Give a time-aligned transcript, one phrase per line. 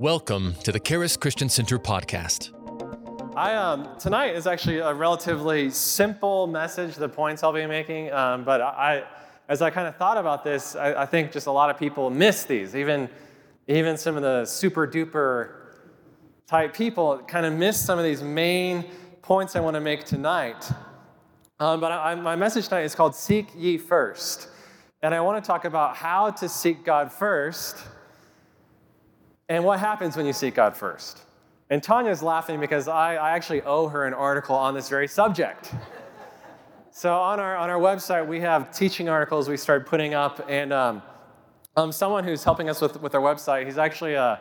[0.00, 2.54] Welcome to the Charis Christian Center podcast.
[3.36, 6.94] I um, tonight is actually a relatively simple message.
[6.94, 9.04] The points I'll be making, um, but I,
[9.50, 12.08] as I kind of thought about this, I, I, think just a lot of people
[12.08, 12.74] miss these.
[12.74, 13.10] Even,
[13.68, 15.74] even some of the super duper
[16.46, 18.86] type people kind of miss some of these main
[19.20, 20.66] points I want to make tonight.
[21.58, 24.48] Um, but I, my message tonight is called "Seek Ye First.
[25.02, 27.76] and I want to talk about how to seek God first
[29.50, 31.22] and what happens when you seek God first.
[31.70, 35.72] And Tanya's laughing because I, I actually owe her an article on this very subject.
[36.92, 40.72] so on our, on our website, we have teaching articles we started putting up, and
[40.72, 41.02] um,
[41.76, 44.38] um, someone who's helping us with, with our website, he's actually a,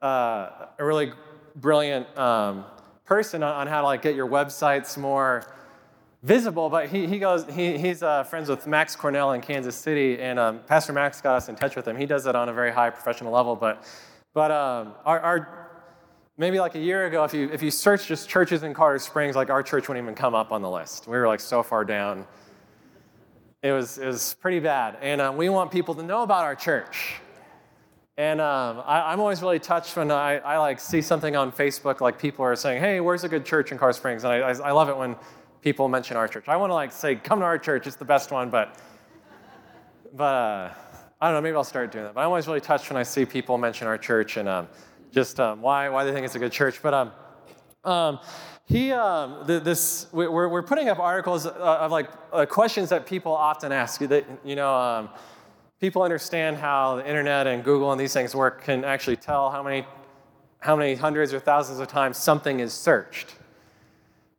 [0.00, 1.12] a really
[1.56, 2.64] brilliant um,
[3.04, 5.44] person on, on, how to like get your websites more
[6.22, 10.18] visible, but he, he goes, he, he's uh, friends with Max Cornell in Kansas City,
[10.20, 11.96] and um, Pastor Max got us in touch with him.
[11.96, 13.84] He does it on a very high professional level, but
[14.34, 15.70] but um, our, our,
[16.36, 19.36] maybe like a year ago, if you, if you search just churches in Colorado Springs,
[19.36, 21.06] like our church wouldn't even come up on the list.
[21.06, 22.26] We were like so far down.
[23.62, 24.96] It was, it was pretty bad.
[25.02, 27.16] And um, we want people to know about our church.
[28.16, 32.00] And um, I, am always really touched when I, I like see something on Facebook,
[32.00, 34.24] like people are saying, hey, where's a good church in Colorado Springs?
[34.24, 35.14] And I, I, I love it when
[35.62, 36.48] people mention our church.
[36.48, 38.76] I want to like say, come to our church, it's the best one, but,
[40.14, 40.74] but uh,
[41.20, 42.14] I don't know, maybe I'll start doing that.
[42.14, 44.68] But I'm always really touched when I see people mention our church and um,
[45.10, 46.80] just um, why, why they think it's a good church.
[46.80, 47.12] But um,
[47.84, 48.20] um,
[48.66, 53.32] he, um, this, we're, we're putting up articles uh, of like uh, questions that people
[53.32, 54.00] often ask.
[54.00, 55.08] That, you know, um,
[55.80, 59.62] people understand how the internet and Google and these things work can actually tell how
[59.62, 59.86] many,
[60.60, 63.34] how many hundreds or thousands of times something is searched.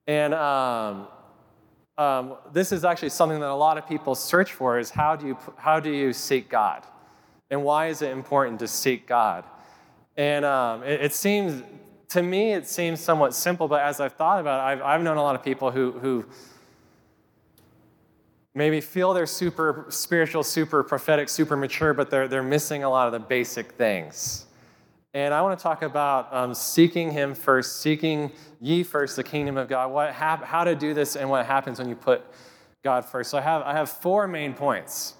[0.07, 1.07] And um,
[2.00, 5.28] um, this is actually something that a lot of people search for is how do
[5.28, 6.83] you, how do you seek God?
[7.52, 9.44] And why is it important to seek God?
[10.16, 11.61] And um, it, it, seems,
[12.09, 15.17] to me, it seems somewhat simple, but as I've thought about it, I've, I've known
[15.17, 16.25] a lot of people who, who
[18.53, 23.07] maybe feel they're super spiritual, super prophetic, super mature, but they're, they're missing a lot
[23.07, 24.46] of the basic things.
[25.14, 28.31] And I want to talk about um, seeking Him first, seeking
[28.62, 31.80] ye first the kingdom of God, what hap- how to do this, and what happens
[31.80, 32.24] when you put
[32.84, 33.31] God first.
[33.31, 35.16] So I have, I have four main points.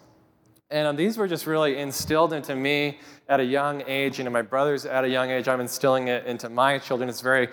[0.70, 4.30] And um, these were just really instilled into me at a young age, You know,
[4.30, 5.48] my brothers at a young age.
[5.48, 7.10] I'm instilling it into my children.
[7.10, 7.50] It's very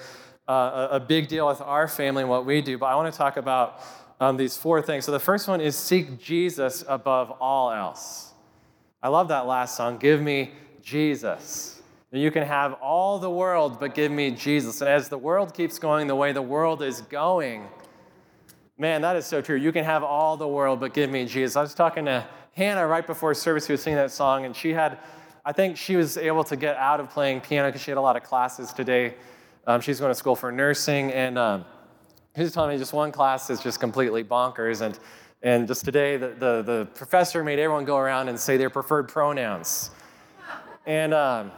[0.46, 2.76] uh, a big deal with our family and what we do.
[2.76, 3.80] But I want to talk about
[4.20, 5.06] um, these four things.
[5.06, 8.32] So the first one is seek Jesus above all else.
[9.02, 11.75] I love that last song, Give Me Jesus.
[12.12, 14.80] You can have all the world, but give me Jesus.
[14.80, 17.66] And as the world keeps going the way the world is going,
[18.78, 19.56] man, that is so true.
[19.56, 21.56] You can have all the world, but give me Jesus.
[21.56, 24.72] I was talking to Hannah right before service, who was singing that song, and she
[24.72, 24.98] had,
[25.44, 28.00] I think she was able to get out of playing piano because she had a
[28.00, 29.14] lot of classes today.
[29.66, 31.64] Um, she's going to school for nursing, and um,
[32.36, 34.80] she was telling me just one class is just completely bonkers.
[34.80, 34.98] And,
[35.42, 39.08] and just today, the, the, the professor made everyone go around and say their preferred
[39.08, 39.90] pronouns.
[40.86, 41.50] And um,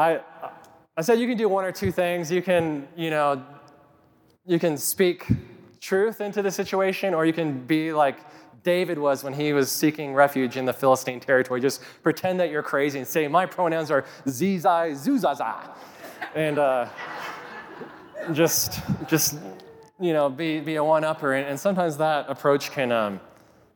[0.00, 0.20] I,
[0.96, 2.32] I said you can do one or two things.
[2.32, 3.44] You can, you know,
[4.46, 5.26] you can speak
[5.78, 8.16] truth into the situation, or you can be like
[8.62, 11.60] David was when he was seeking refuge in the Philistine territory.
[11.60, 15.68] Just pretend that you're crazy and say, My pronouns are zizai, zuzaza.
[16.34, 16.88] And uh,
[18.32, 19.36] just, just,
[20.00, 21.34] you know, be, be a one upper.
[21.34, 23.20] And, and, sometimes that approach can um,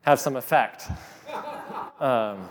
[0.03, 0.89] have some effect.
[2.01, 2.49] Um,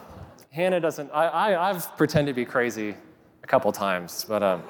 [0.51, 2.95] Hannah doesn't, I, I, I've pretended to be crazy
[3.43, 4.63] a couple times, but um,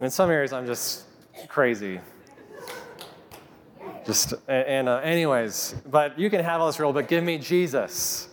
[0.00, 1.04] in some areas I'm just
[1.48, 2.00] crazy.
[4.06, 8.28] Just and uh, anyways, but you can have all this rule, but give me Jesus.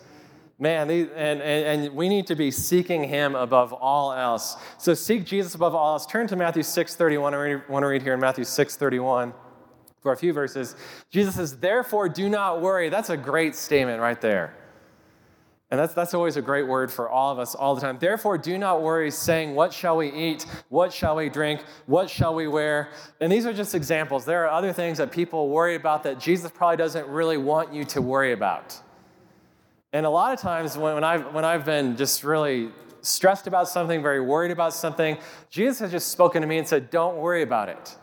[0.60, 4.56] Man, these, and, and, and we need to be seeking him above all else.
[4.80, 6.08] So seek Jesus above all else.
[6.08, 7.62] Turn to Matthew 6.31.
[7.68, 9.34] I want to read here in Matthew 6.31
[10.02, 10.76] for a few verses.
[11.12, 12.90] Jesus says, therefore do not worry.
[12.90, 14.56] That's a great statement right there.
[15.70, 17.98] And that's, that's always a great word for all of us all the time.
[18.00, 20.46] Therefore, do not worry, saying, What shall we eat?
[20.70, 21.62] What shall we drink?
[21.88, 22.90] What shall we wear?
[23.20, 24.24] And these are just examples.
[24.24, 27.84] There are other things that people worry about that Jesus probably doesn't really want you
[27.86, 28.80] to worry about.
[29.92, 32.70] And a lot of times when, when, I've, when I've been just really
[33.02, 35.18] stressed about something, very worried about something,
[35.50, 37.98] Jesus has just spoken to me and said, Don't worry about it.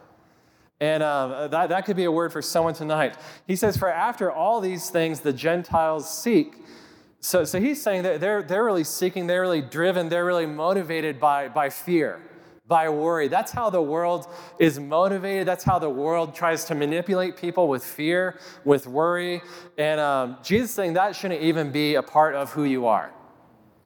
[0.80, 3.16] And um, that, that could be a word for someone tonight.
[3.46, 6.56] He says, For after all these things the Gentiles seek,
[7.24, 11.18] so, so he's saying that they're, they're really seeking, they're really driven, they're really motivated
[11.18, 12.20] by, by fear,
[12.66, 13.28] by worry.
[13.28, 14.26] That's how the world
[14.58, 15.48] is motivated.
[15.48, 19.40] That's how the world tries to manipulate people with fear, with worry.
[19.78, 23.10] And um, Jesus is saying that shouldn't even be a part of who you are.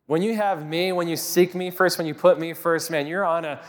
[0.06, 3.06] When you have me, when you seek me first, when you put me first, man,
[3.06, 3.60] you're on a,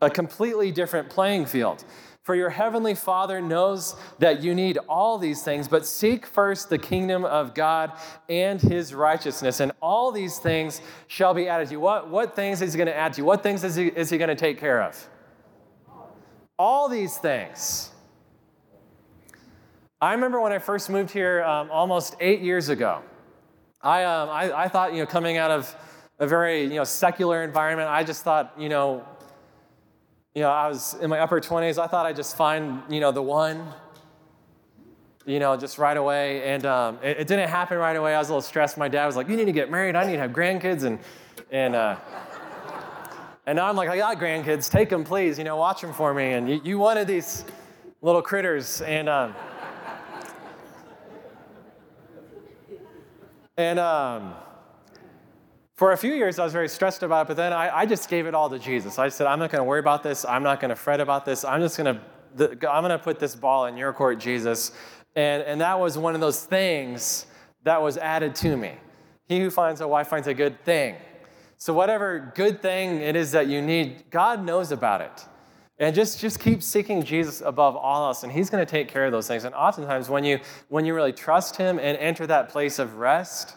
[0.00, 1.84] a completely different playing field.
[2.22, 6.78] For your heavenly Father knows that you need all these things, but seek first the
[6.78, 7.92] kingdom of God
[8.28, 11.80] and his righteousness, and all these things shall be added to you.
[11.80, 13.24] What, what things is he going to add to you?
[13.24, 15.08] What things is he, is he going to take care of?
[16.56, 17.90] All these things.
[20.00, 23.02] I remember when I first moved here um, almost eight years ago.
[23.80, 25.74] I, um, I, I thought, you know, coming out of
[26.20, 29.04] a very, you know, secular environment, I just thought, you know,
[30.34, 31.78] you know, I was in my upper 20s.
[31.78, 33.66] I thought I'd just find, you know, the one,
[35.26, 36.42] you know, just right away.
[36.44, 38.14] And um, it, it, didn't happen right away.
[38.14, 38.78] I was a little stressed.
[38.78, 39.94] My dad was like, you need to get married.
[39.94, 40.84] I need to have grandkids.
[40.84, 40.98] And,
[41.50, 41.96] and, uh,
[43.46, 44.70] and now I'm like, I got grandkids.
[44.70, 45.36] Take them, please.
[45.36, 46.32] You know, watch them for me.
[46.32, 47.44] And you, you wanted these
[48.00, 48.80] little critters.
[48.80, 49.34] And, um,
[53.58, 54.34] And um,
[55.82, 58.08] for a few years, I was very stressed about it, but then I, I just
[58.08, 59.00] gave it all to Jesus.
[59.00, 60.24] I said, I'm not going to worry about this.
[60.24, 61.44] I'm not going to fret about this.
[61.44, 62.00] I'm just going to
[62.70, 64.70] I'm going to put this ball in your court, Jesus.
[65.16, 67.26] And, and that was one of those things
[67.64, 68.74] that was added to me.
[69.26, 70.94] He who finds a wife finds a good thing.
[71.58, 75.26] So, whatever good thing it is that you need, God knows about it.
[75.80, 79.04] And just, just keep seeking Jesus above all else, and He's going to take care
[79.04, 79.42] of those things.
[79.42, 80.38] And oftentimes, when you,
[80.68, 83.56] when you really trust Him and enter that place of rest,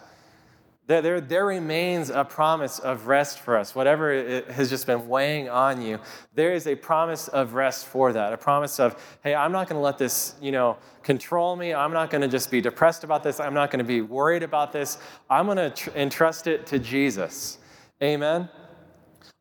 [0.86, 3.74] there, there, there remains a promise of rest for us.
[3.74, 5.98] Whatever it has just been weighing on you,
[6.34, 8.32] there is a promise of rest for that.
[8.32, 11.74] A promise of, hey, I'm not going to let this, you know, control me.
[11.74, 13.40] I'm not going to just be depressed about this.
[13.40, 14.98] I'm not going to be worried about this.
[15.28, 17.58] I'm going to tr- entrust it to Jesus.
[18.00, 18.48] Amen.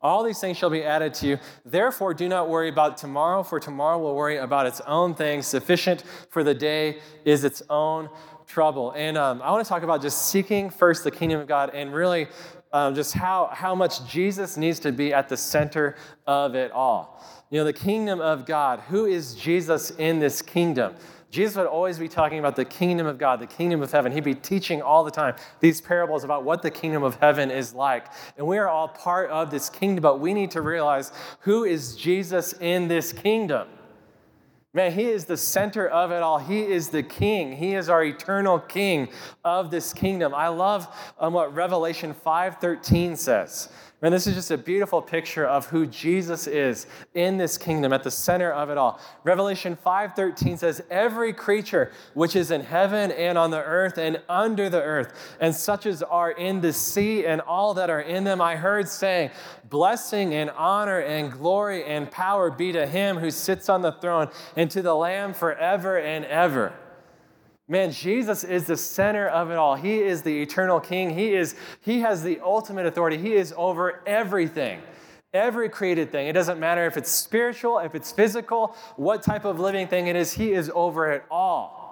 [0.01, 1.39] All these things shall be added to you.
[1.63, 5.47] Therefore, do not worry about tomorrow, for tomorrow will worry about its own things.
[5.47, 8.09] Sufficient for the day is its own
[8.47, 8.91] trouble.
[8.95, 11.93] And um, I want to talk about just seeking first the kingdom of God and
[11.93, 12.27] really
[12.71, 15.95] um, just how, how much Jesus needs to be at the center
[16.27, 17.23] of it all.
[17.49, 18.81] You know, the kingdom of God.
[18.89, 20.95] Who is Jesus in this kingdom?
[21.35, 24.11] Jesus would always be talking about the kingdom of God, the kingdom of heaven.
[24.11, 27.73] He'd be teaching all the time these parables about what the kingdom of heaven is
[27.73, 28.05] like.
[28.37, 31.11] And we are all part of this kingdom, but we need to realize
[31.41, 33.67] who is Jesus in this kingdom.
[34.75, 36.37] Man, he is the center of it all.
[36.37, 37.55] He is the king.
[37.55, 39.07] He is our eternal king
[39.45, 40.35] of this kingdom.
[40.35, 43.69] I love um, what Revelation 5:13 says.
[44.05, 46.85] And this is just a beautiful picture of who Jesus is
[47.15, 48.99] in this kingdom at the center of it all.
[49.23, 54.69] Revelation 5:13 says every creature which is in heaven and on the earth and under
[54.69, 58.41] the earth and such as are in the sea and all that are in them
[58.41, 59.31] I heard saying
[59.71, 64.29] blessing and honor and glory and power be to him who sits on the throne
[64.55, 66.73] and to the lamb forever and ever.
[67.67, 69.75] Man, Jesus is the center of it all.
[69.75, 71.09] He is the eternal king.
[71.09, 73.17] He is he has the ultimate authority.
[73.17, 74.81] He is over everything.
[75.33, 76.27] Every created thing.
[76.27, 80.15] It doesn't matter if it's spiritual, if it's physical, what type of living thing it
[80.15, 81.85] is, he is over it all.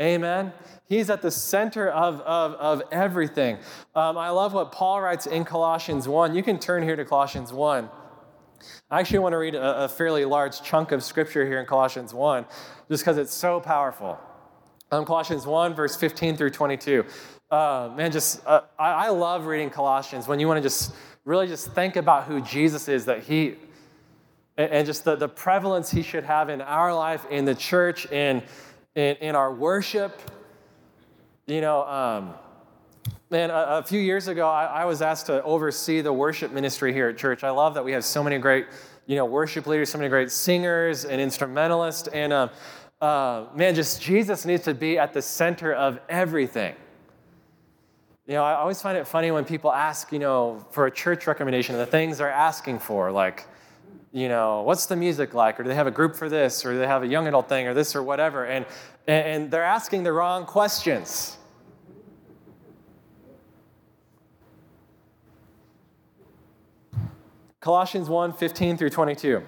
[0.00, 0.52] Amen.
[0.86, 3.58] He's at the center of, of, of everything.
[3.94, 6.34] Um, I love what Paul writes in Colossians 1.
[6.34, 7.88] You can turn here to Colossians 1.
[8.90, 12.12] I actually want to read a, a fairly large chunk of scripture here in Colossians
[12.12, 12.44] 1
[12.88, 14.18] just because it's so powerful.
[14.94, 17.04] Um, Colossians 1, verse 15 through 22.
[17.50, 21.48] Uh, man, just, uh, I, I love reading Colossians when you want to just really
[21.48, 23.56] just think about who Jesus is, that he,
[24.56, 28.40] and, just the, the prevalence he should have in our life, in the church, in,
[28.94, 30.16] in, in our worship.
[31.48, 32.34] You know, um,
[33.30, 36.92] man, a, a, few years ago, I, I was asked to oversee the worship ministry
[36.92, 37.42] here at church.
[37.42, 38.66] I love that we have so many great,
[39.06, 42.06] you know, worship leaders, so many great singers and instrumentalists.
[42.06, 42.50] And, um,
[43.04, 46.74] uh, man, just Jesus needs to be at the center of everything.
[48.26, 51.26] You know, I always find it funny when people ask, you know, for a church
[51.26, 53.46] recommendation, the things they're asking for, like,
[54.10, 55.60] you know, what's the music like?
[55.60, 56.64] Or do they have a group for this?
[56.64, 57.66] Or do they have a young adult thing?
[57.66, 58.46] Or this or whatever?
[58.46, 58.64] And,
[59.06, 61.36] and they're asking the wrong questions.
[67.60, 69.42] Colossians 1 15 through 22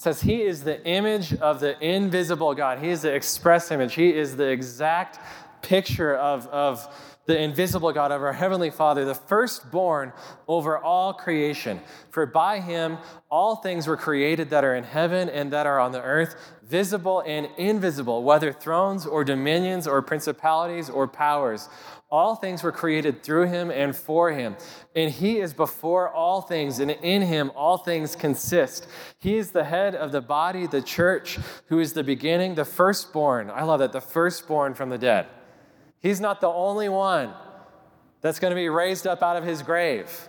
[0.00, 2.78] says he is the image of the invisible God.
[2.78, 3.94] He is the express image.
[3.94, 5.18] He is the exact
[5.62, 6.88] picture of, of
[7.26, 10.12] the invisible God, of our Heavenly Father, the firstborn
[10.48, 11.80] over all creation.
[12.10, 12.98] For by him
[13.30, 17.22] all things were created that are in heaven and that are on the earth, visible
[17.26, 21.68] and invisible, whether thrones or dominions or principalities or powers.
[22.10, 24.56] All things were created through him and for him.
[24.96, 28.88] And he is before all things, and in him all things consist.
[29.20, 33.48] He is the head of the body, the church, who is the beginning, the firstborn.
[33.50, 35.26] I love that, the firstborn from the dead.
[36.00, 37.32] He's not the only one
[38.22, 40.28] that's going to be raised up out of his grave.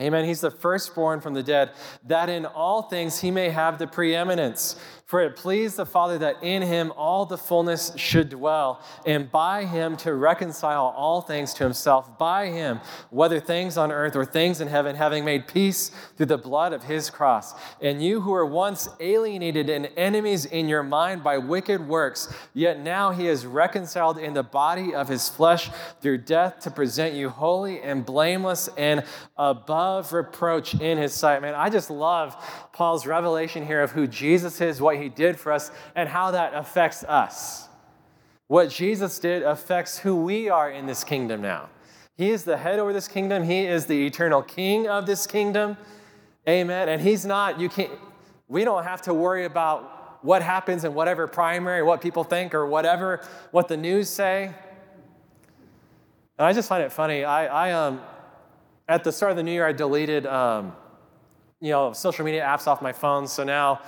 [0.00, 0.24] Amen.
[0.24, 1.70] He's the firstborn from the dead,
[2.06, 4.76] that in all things he may have the preeminence.
[5.12, 9.66] For it pleased the Father that in him all the fullness should dwell, and by
[9.66, 14.62] him to reconcile all things to himself, by him, whether things on earth or things
[14.62, 17.52] in heaven, having made peace through the blood of his cross.
[17.82, 22.80] And you who were once alienated and enemies in your mind by wicked works, yet
[22.80, 25.68] now he is reconciled in the body of his flesh
[26.00, 29.04] through death to present you holy and blameless and
[29.36, 31.42] above reproach in his sight.
[31.42, 32.34] Man, I just love
[32.72, 36.54] Paul's revelation here of who Jesus is, what he did for us, and how that
[36.54, 37.68] affects us.
[38.48, 41.68] What Jesus did affects who we are in this kingdom now.
[42.16, 45.76] He is the head over this kingdom, He is the eternal king of this kingdom.
[46.48, 46.88] Amen.
[46.88, 47.90] And He's not, you can't,
[48.48, 52.66] we don't have to worry about what happens in whatever primary, what people think, or
[52.66, 54.54] whatever, what the news say.
[56.38, 57.24] And I just find it funny.
[57.24, 58.00] I, I um,
[58.88, 60.72] at the start of the new year, I deleted, um,
[61.62, 63.26] you know, social media apps off my phone.
[63.28, 63.80] So now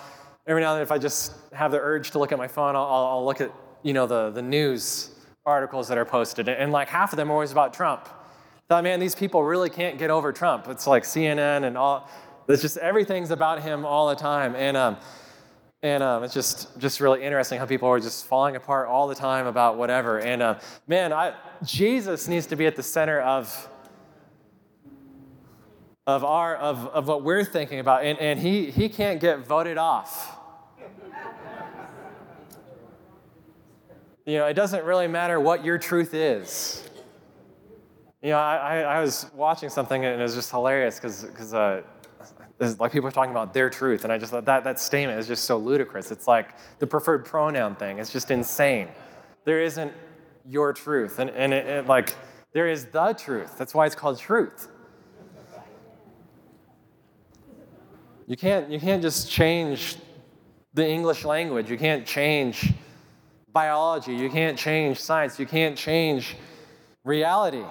[0.47, 2.77] every now and then if I just have the urge to look at my phone,
[2.77, 3.53] I'll, I'll look at,
[3.83, 5.11] you know, the, the news
[5.45, 6.49] articles that are posted.
[6.49, 8.09] And like half of them are always about Trump.
[8.69, 10.69] Thought, man, these people really can't get over Trump.
[10.69, 12.09] It's like CNN and all,
[12.49, 14.55] it's just everything's about him all the time.
[14.55, 14.97] And, um,
[15.83, 19.17] and um, it's just, just really interesting how people are just falling apart all the
[19.17, 20.21] time about whatever.
[20.21, 23.69] And uh, man, I, Jesus needs to be at the center of,
[26.07, 28.05] of, our, of, of what we're thinking about.
[28.05, 30.35] And, and he, he can't get voted off
[34.27, 36.89] You know, it doesn't really matter what your truth is.
[38.23, 41.83] You know, I, I was watching something and it was just hilarious because uh,
[42.79, 45.27] like people are talking about their truth, and I just thought that that statement is
[45.27, 46.11] just so ludicrous.
[46.11, 47.99] It's like the preferred pronoun thing.
[47.99, 48.89] It's just insane.
[49.45, 49.93] There isn't
[50.49, 52.15] your truth, and and it, it, like
[52.53, 53.59] there is the truth.
[53.59, 54.69] That's why it's called truth.
[58.27, 59.97] You can't you can't just change
[60.73, 61.71] the English language.
[61.71, 62.73] You can't change
[63.53, 66.37] biology, you can't change science, you can't change
[67.05, 67.65] reality.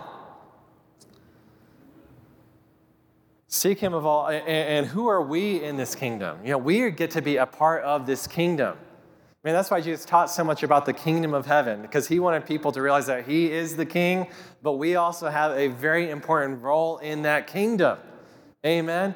[3.50, 6.40] Seek him of all, and, who are we in this kingdom?
[6.44, 8.76] You know, we get to be a part of this kingdom.
[8.80, 12.20] I mean, that's why Jesus taught so much about the kingdom of heaven, because he
[12.20, 14.28] wanted people to realize that he is the king,
[14.64, 18.00] but we also have a very important role in that kingdom.
[18.66, 19.14] Amen.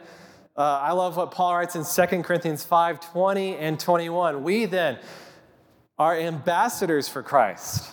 [0.57, 4.41] Uh, I love what Paul writes in 2 Corinthians 5 20 and 21.
[4.41, 4.97] We then,
[5.99, 7.91] are ambassadors for Christ,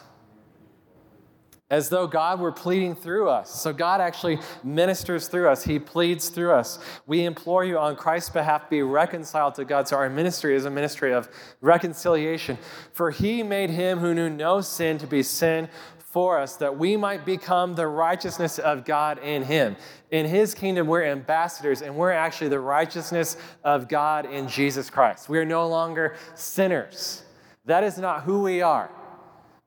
[1.71, 3.50] as though God were pleading through us.
[3.61, 6.78] So God actually ministers through us, He pleads through us.
[7.06, 9.87] We implore you on Christ's behalf, be reconciled to God.
[9.87, 11.28] So our ministry is a ministry of
[11.61, 12.56] reconciliation.
[12.94, 15.68] For He made Him who knew no sin to be sin
[16.14, 19.75] for us that we might become the righteousness of God in Him.
[20.12, 25.28] In His kingdom, we're ambassadors, and we're actually the righteousness of God in Jesus Christ.
[25.28, 27.25] We are no longer sinners.
[27.64, 28.92] That is not who we are.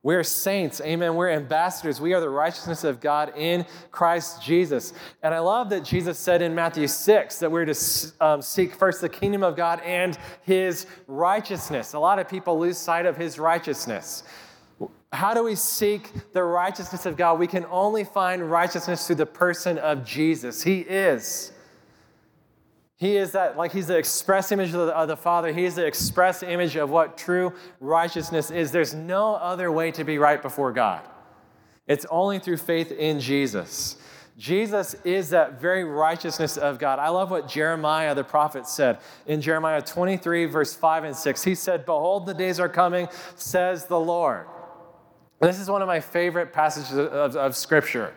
[0.04, 1.16] We're saints, amen.
[1.16, 2.00] We're ambassadors.
[2.00, 4.94] We are the righteousness of God in Christ Jesus.
[5.22, 7.76] And I love that Jesus said in Matthew 6 that we're to
[8.22, 11.92] um, seek first the kingdom of God and his righteousness.
[11.92, 14.24] A lot of people lose sight of his righteousness.
[15.14, 17.40] How do we seek the righteousness of God?
[17.40, 20.64] We can only find righteousness through the person of Jesus.
[20.64, 21.54] He is
[22.98, 25.54] he is that, like, he's the express image of the, of the, Father.
[25.54, 28.72] He is the express image of what true righteousness is.
[28.72, 31.02] There's no other way to be right before God.
[31.86, 33.98] It's only through faith in Jesus.
[34.36, 36.98] Jesus is that very righteousness of God.
[36.98, 38.98] I love what Jeremiah the prophet said
[39.28, 41.44] in Jeremiah 23, verse 5 and 6.
[41.44, 44.48] He said, Behold, the days are coming, says the Lord.
[45.40, 48.12] This is one of my favorite passages of, of, Scripture.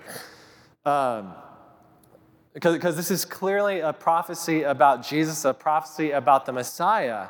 [0.87, 1.35] Um,
[2.55, 7.29] because, because this is clearly a prophecy about Jesus, a prophecy about the Messiah,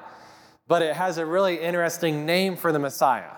[0.68, 3.32] but it has a really interesting name for the Messiah.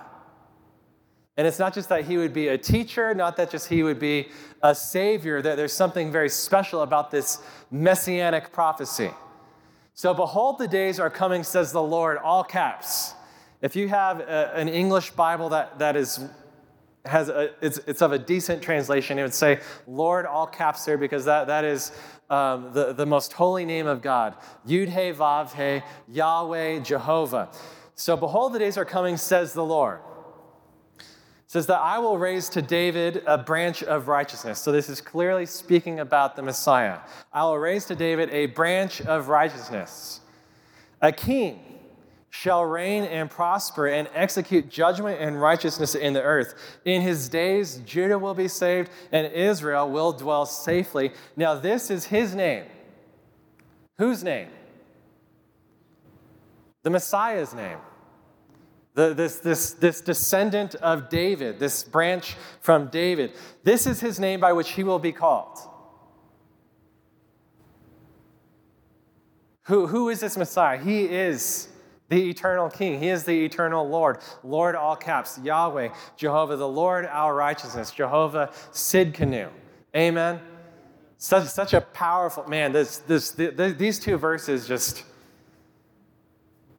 [1.39, 3.99] And it's not just that he would be a teacher, not that just he would
[3.99, 4.29] be
[4.63, 7.39] a savior, that there's something very special about this
[7.71, 9.11] messianic prophecy.
[9.95, 13.15] So, behold, the days are coming, says the Lord, all caps.
[13.63, 16.21] If you have a, an English Bible that, that is
[17.05, 19.19] has a, it's, it's of a decent translation.
[19.19, 21.93] It would say Lord, all caps there, because that, that is
[22.31, 24.37] um, the, the most holy name of God.
[24.67, 27.51] Yud He Vav He, Yahweh, Jehovah.
[27.95, 30.01] So behold, the days are coming, says the Lord.
[30.99, 31.05] It
[31.47, 34.59] says that I will raise to David a branch of righteousness.
[34.59, 37.01] So this is clearly speaking about the Messiah.
[37.33, 40.21] I will raise to David a branch of righteousness,
[41.03, 41.72] a king
[42.35, 46.55] shall reign and prosper and execute judgment and righteousness in the earth.
[46.87, 51.13] In his days, Judah will be saved and Israel will dwell safely.
[51.37, 52.65] Now, this is his name.
[53.99, 54.49] Whose name?
[56.83, 57.77] The Messiah's name.
[58.95, 63.33] The, this, this, this descendant of David, this branch from David.
[63.63, 65.59] This is his name by which he will be called.
[69.65, 70.79] Who, who is this Messiah?
[70.79, 71.69] He is
[72.13, 73.01] the eternal King.
[73.01, 74.19] He is the eternal Lord.
[74.45, 75.89] Lord, all caps, Yahweh,
[76.19, 79.49] Jehovah, the Lord, our righteousness, Jehovah, Sidkenu.
[79.97, 80.39] Amen.
[81.17, 85.05] Such, such a powerful, man, this, this, the, these two verses just,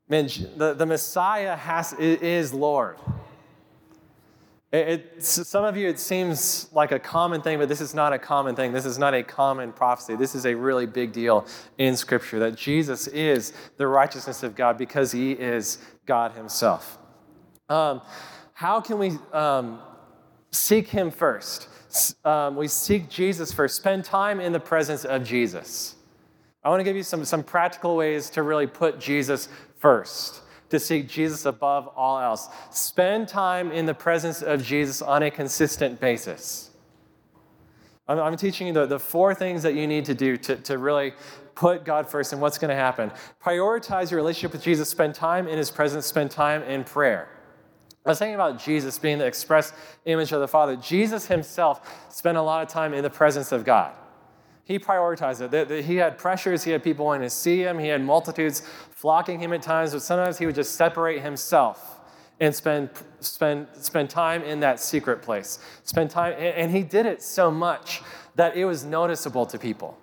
[0.08, 2.98] man, the, the Messiah has, is Lord.
[4.74, 8.18] It, some of you, it seems like a common thing, but this is not a
[8.18, 8.72] common thing.
[8.72, 10.16] This is not a common prophecy.
[10.16, 11.46] This is a really big deal
[11.78, 15.78] in Scripture that Jesus is the righteousness of God because he is
[16.08, 16.98] God himself.
[17.70, 18.02] Um,
[18.54, 19.80] how can we um,
[20.50, 21.68] seek him first?
[22.26, 23.76] Um, we seek Jesus first.
[23.76, 25.98] Spend time in the presence of Jesus.
[26.64, 30.80] I want to give you some, some practical ways to really put Jesus first to
[30.80, 32.50] seek Jesus above all else.
[32.72, 36.72] Spend time in the presence of Jesus on a consistent basis.
[38.08, 40.78] I'm, I'm teaching you the, the four things that you need to do to, to
[40.78, 41.14] really
[41.56, 43.12] put God first and what's going to happen.
[43.44, 47.30] Prioritize your relationship with Jesus, spend time in his presence, spend time in prayer.
[48.06, 49.72] I was thinking about Jesus being the express
[50.06, 50.76] image of the Father.
[50.76, 53.94] Jesus himself spent a lot of time in the presence of God.
[54.66, 55.84] He prioritized it.
[55.84, 59.52] He had pressures, he had people wanting to see him, he had multitudes flocking him
[59.52, 62.00] at times, but sometimes he would just separate himself
[62.40, 62.90] and spend,
[63.20, 65.60] spend, spend time in that secret place.
[65.84, 68.02] Spend time, and he did it so much
[68.36, 69.98] that it was noticeable to people.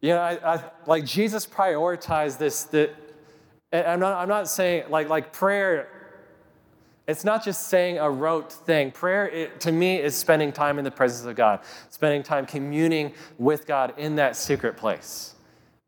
[0.00, 2.64] You know, I, I, like Jesus prioritized this.
[2.64, 2.94] That
[3.72, 5.88] I'm not, I'm not saying like, like prayer
[7.06, 8.90] it's not just saying a rote thing.
[8.90, 13.12] Prayer, it, to me, is spending time in the presence of God, spending time communing
[13.36, 15.34] with God in that secret place.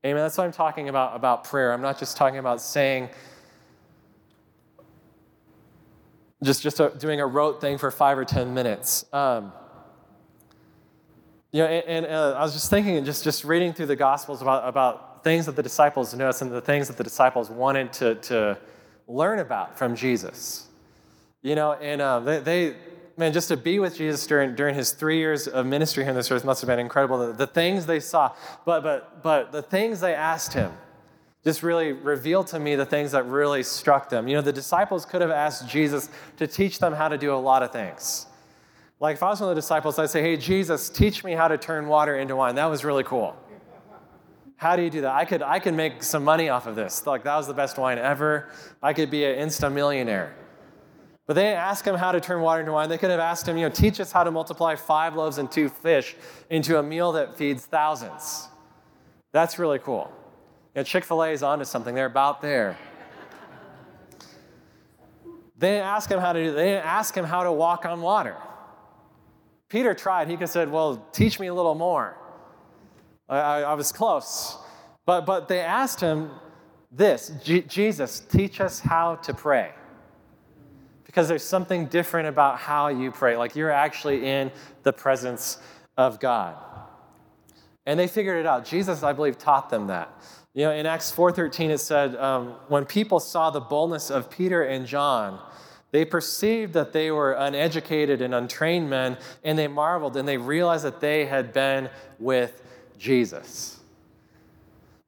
[0.05, 0.23] Amen.
[0.23, 1.73] That's what I'm talking about about prayer.
[1.73, 3.09] I'm not just talking about saying,
[6.43, 9.07] just, just a, doing a rote thing for five or 10 minutes.
[9.13, 9.53] Um,
[11.51, 14.43] you know, and, and uh, I was just thinking, just, just reading through the Gospels
[14.43, 18.17] about, about things that the disciples noticed and the things that the disciples wanted to,
[18.17, 18.59] to
[19.09, 20.67] learn about from Jesus.
[21.47, 22.77] You know, and uh, they, they,
[23.17, 26.17] man, just to be with Jesus during, during his three years of ministry here on
[26.17, 27.25] this earth must have been incredible.
[27.25, 30.73] The, the things they saw, but, but, but the things they asked him
[31.45, 34.27] just really revealed to me the things that really struck them.
[34.27, 37.39] You know, the disciples could have asked Jesus to teach them how to do a
[37.39, 38.27] lot of things.
[38.99, 41.47] Like if I was one of the disciples, I'd say, hey, Jesus, teach me how
[41.47, 42.57] to turn water into wine.
[42.57, 43.37] That was really cool.
[44.57, 45.15] How do you do that?
[45.15, 47.07] I could, I could make some money off of this.
[47.07, 48.51] Like that was the best wine ever.
[48.83, 50.35] I could be an insta millionaire.
[51.27, 52.89] But they didn't ask him how to turn water into wine.
[52.89, 55.51] They could have asked him, you know, teach us how to multiply five loaves and
[55.51, 56.15] two fish
[56.51, 58.49] into a meal that feeds thousands.
[59.33, 60.13] That's really cool.
[60.75, 61.97] You know, Chick fil A is onto something.
[61.97, 62.79] They're about there.
[65.59, 68.03] They didn't ask him how to do They didn't ask him how to walk on
[68.03, 68.37] water.
[69.69, 70.29] Peter tried.
[70.29, 72.17] He could have said, well, teach me a little more.
[73.29, 74.59] I, I, I was close.
[75.07, 76.31] But, but they asked him
[76.93, 79.73] this Jesus, teach us how to pray
[81.07, 83.37] because there's something different about how you pray.
[83.37, 84.51] Like you're actually in
[84.83, 85.59] the presence
[85.97, 86.57] of God.
[87.87, 88.65] And they figured it out.
[88.65, 90.13] Jesus, I believe, taught them that.
[90.55, 94.63] You know, in Acts 4:13, it said, um, when people saw the boldness of Peter
[94.63, 95.41] and John,
[95.93, 100.85] they perceived that they were uneducated and untrained men, and they marveled and they realized
[100.85, 101.89] that they had been
[102.19, 102.63] with
[102.99, 103.76] Jesus.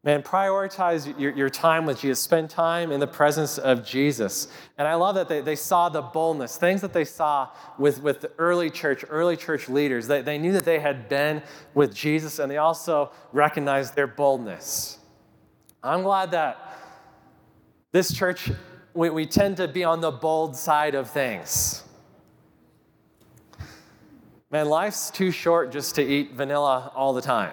[0.04, 2.20] Man, prioritize your, your time with Jesus.
[2.20, 4.46] Spend time in the presence of Jesus.
[4.78, 8.20] And I love that they, they saw the boldness, things that they saw with, with
[8.20, 10.06] the early church, early church leaders.
[10.06, 11.42] They, they knew that they had been
[11.74, 14.98] with Jesus, and they also recognized their boldness.
[15.82, 16.78] I'm glad that
[17.90, 18.52] this church,
[18.94, 21.82] we, we tend to be on the bold side of things.
[24.50, 27.52] Man, life's too short just to eat vanilla all the time.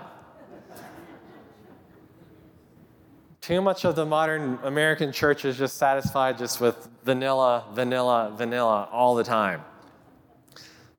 [3.46, 8.90] Too much of the modern American church is just satisfied just with vanilla, vanilla, vanilla
[8.92, 9.62] all the time.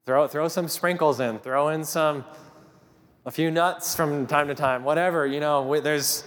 [0.05, 2.25] Throw, throw some sprinkles in, throw in some,
[3.25, 6.23] a few nuts from time to time, whatever, you know, there's,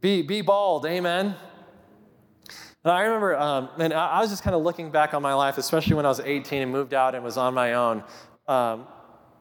[0.00, 1.34] be, be bold, amen.
[2.84, 5.58] And I remember, um, and I was just kind of looking back on my life,
[5.58, 8.04] especially when I was 18 and moved out and was on my own.
[8.46, 8.86] Um,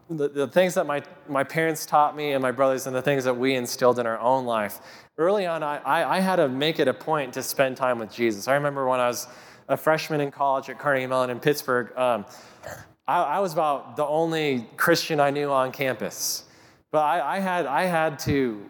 [0.10, 3.24] the, the things that my, my parents taught me and my brothers and the things
[3.24, 4.80] that we instilled in our own life.
[5.16, 8.48] Early on, I, I, had to make it a point to spend time with Jesus.
[8.48, 9.28] I remember when I was
[9.70, 12.26] a freshman in college at Carnegie Mellon in Pittsburgh, um,
[13.08, 16.46] I, I, was about the only Christian I knew on campus.
[16.90, 18.66] But I, I, had, I had to,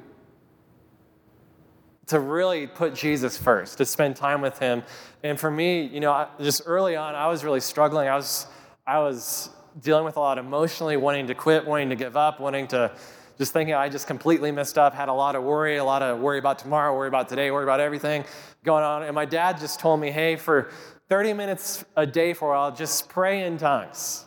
[2.08, 4.84] to really put Jesus first, to spend time with him.
[5.24, 8.10] And for me, you know, just early on, I was really struggling.
[8.10, 8.48] I was,
[8.86, 12.68] I was dealing with a lot emotionally, wanting to quit, wanting to give up, wanting
[12.68, 12.92] to
[13.38, 16.20] just thinking I just completely messed up, had a lot of worry, a lot of
[16.20, 18.26] worry about tomorrow, worry about today, worry about everything
[18.64, 19.04] going on.
[19.04, 20.70] And my dad just told me, hey, for
[21.10, 24.26] 30 minutes a day for a while, just pray in tongues.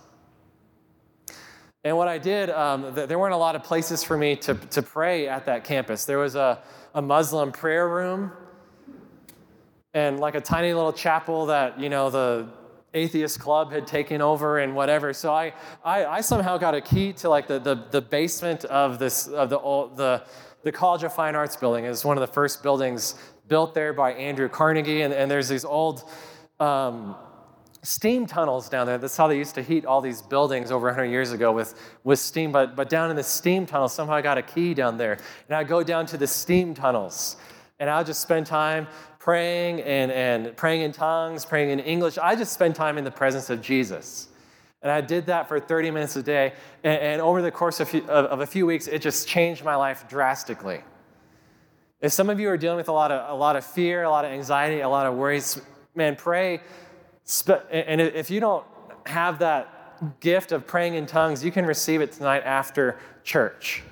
[1.84, 4.82] And what I did, um, there weren't a lot of places for me to, to
[4.82, 6.04] pray at that campus.
[6.04, 6.60] There was a,
[6.94, 8.32] a Muslim prayer room
[9.94, 12.48] and like a tiny little chapel that, you know, the
[12.96, 15.12] atheist club had taken over and whatever.
[15.12, 15.52] So I,
[15.84, 19.50] I, I somehow got a key to like the, the, the basement of this of
[19.50, 19.58] the,
[19.94, 20.24] the
[20.64, 21.84] the College of Fine Arts building.
[21.84, 23.14] It was one of the first buildings
[23.46, 26.10] built there by Andrew Carnegie, and, and there's these old
[26.58, 27.14] um,
[27.84, 28.98] steam tunnels down there.
[28.98, 32.18] That's how they used to heat all these buildings over 100 years ago with, with
[32.18, 32.50] steam.
[32.50, 35.18] But, but down in the steam tunnels, somehow I got a key down there.
[35.48, 37.36] And I go down to the steam tunnels
[37.78, 38.88] and I'll just spend time
[39.26, 42.16] praying and, and praying in tongues, praying in English.
[42.16, 44.28] I just spend time in the presence of Jesus.
[44.82, 46.52] And I did that for 30 minutes a day.
[46.84, 49.74] And, and over the course of, of, of, a few weeks, it just changed my
[49.74, 50.80] life drastically.
[52.00, 54.10] If some of you are dealing with a lot of, a lot of fear, a
[54.10, 55.60] lot of anxiety, a lot of worries,
[55.96, 56.60] man, pray.
[57.72, 58.64] And if you don't
[59.06, 63.82] have that gift of praying in tongues, you can receive it tonight after church.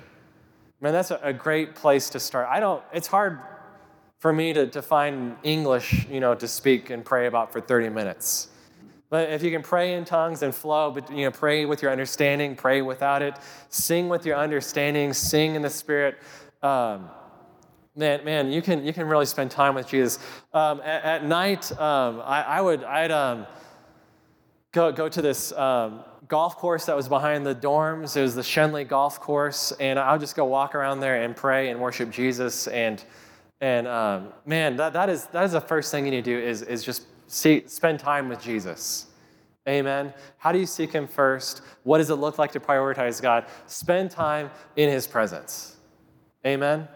[0.79, 2.47] Man, that's a great place to start.
[2.49, 3.41] I don't, it's hard
[4.25, 7.89] for me to, to find English, you know, to speak and pray about for 30
[7.89, 8.47] minutes.
[9.11, 11.91] But if you can pray in tongues and flow, but you know, pray with your
[11.91, 13.35] understanding, pray without it,
[13.69, 16.17] sing with your understanding, sing in the Spirit.
[16.63, 17.07] Um,
[17.95, 20.17] man, man, you can you can really spend time with Jesus.
[20.55, 23.45] Um, at, at, night, um, I, I, would I'd um,
[24.71, 28.17] go go to this um, golf course that was behind the dorms.
[28.17, 31.35] It was the Schenley Golf Course, and I would just go walk around there and
[31.35, 33.05] pray and worship Jesus and
[33.61, 36.45] and um, man, that, that, is, that is the first thing you need to do
[36.45, 39.07] is, is just see, spend time with Jesus.
[39.67, 40.13] Amen.
[40.37, 41.61] How do you seek Him first?
[41.83, 43.45] What does it look like to prioritize God?
[43.65, 45.77] Spend time in His presence.
[46.45, 46.87] Amen.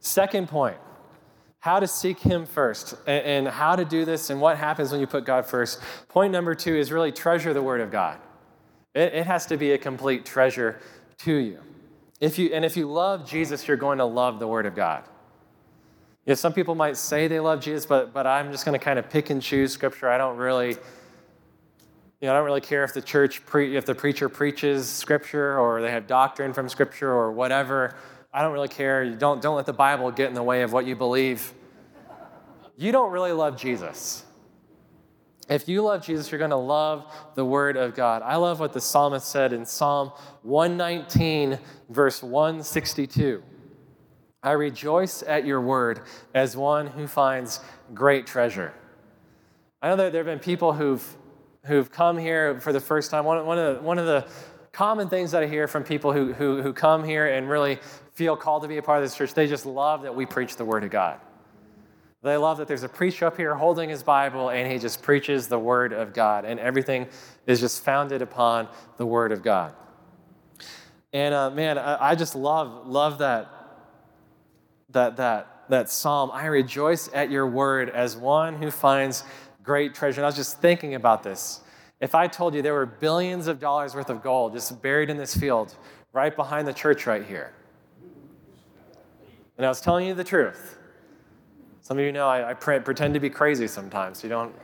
[0.00, 0.78] Second point
[1.60, 5.00] how to seek Him first and, and how to do this and what happens when
[5.00, 5.80] you put God first.
[6.08, 8.18] Point number two is really treasure the Word of God.
[8.94, 10.80] It, it has to be a complete treasure
[11.18, 11.58] to you.
[12.20, 12.50] If you.
[12.54, 15.04] And if you love Jesus, you're going to love the Word of God.
[16.26, 18.82] You know, some people might say they love Jesus, but, but I'm just going to
[18.82, 20.08] kind of pick and choose scripture.
[20.08, 20.76] I don't really, you
[22.22, 25.82] know, I don't really care if the church, pre- if the preacher preaches scripture or
[25.82, 27.94] they have doctrine from scripture or whatever.
[28.32, 29.04] I don't really care.
[29.04, 31.52] You don't, don't let the Bible get in the way of what you believe.
[32.76, 34.24] You don't really love Jesus.
[35.48, 38.22] If you love Jesus, you're going to love the Word of God.
[38.22, 40.10] I love what the psalmist said in Psalm
[40.42, 41.58] 119,
[41.90, 43.42] verse 162.
[44.44, 46.02] I rejoice at your word
[46.34, 47.60] as one who finds
[47.94, 48.74] great treasure.
[49.80, 51.16] I know that there have been people who've,
[51.64, 53.24] who've come here for the first time.
[53.24, 54.26] One, one, of the, one of the
[54.70, 57.78] common things that I hear from people who, who, who come here and really
[58.12, 60.56] feel called to be a part of this church, they just love that we preach
[60.56, 61.20] the Word of God.
[62.22, 65.48] They love that there's a preacher up here holding his Bible and he just preaches
[65.48, 67.06] the Word of God, and everything
[67.46, 69.74] is just founded upon the Word of God.
[71.14, 73.63] And uh, man, I, I just love, love that
[74.94, 79.24] that, that, that psalm, I rejoice at your word as one who finds
[79.62, 80.20] great treasure.
[80.20, 81.60] And I was just thinking about this.
[82.00, 85.16] If I told you there were billions of dollars worth of gold just buried in
[85.16, 85.76] this field
[86.12, 87.52] right behind the church right here,
[89.56, 90.78] and I was telling you the truth.
[91.80, 94.22] Some of you know I, I pre- pretend to be crazy sometimes.
[94.22, 94.54] You don't.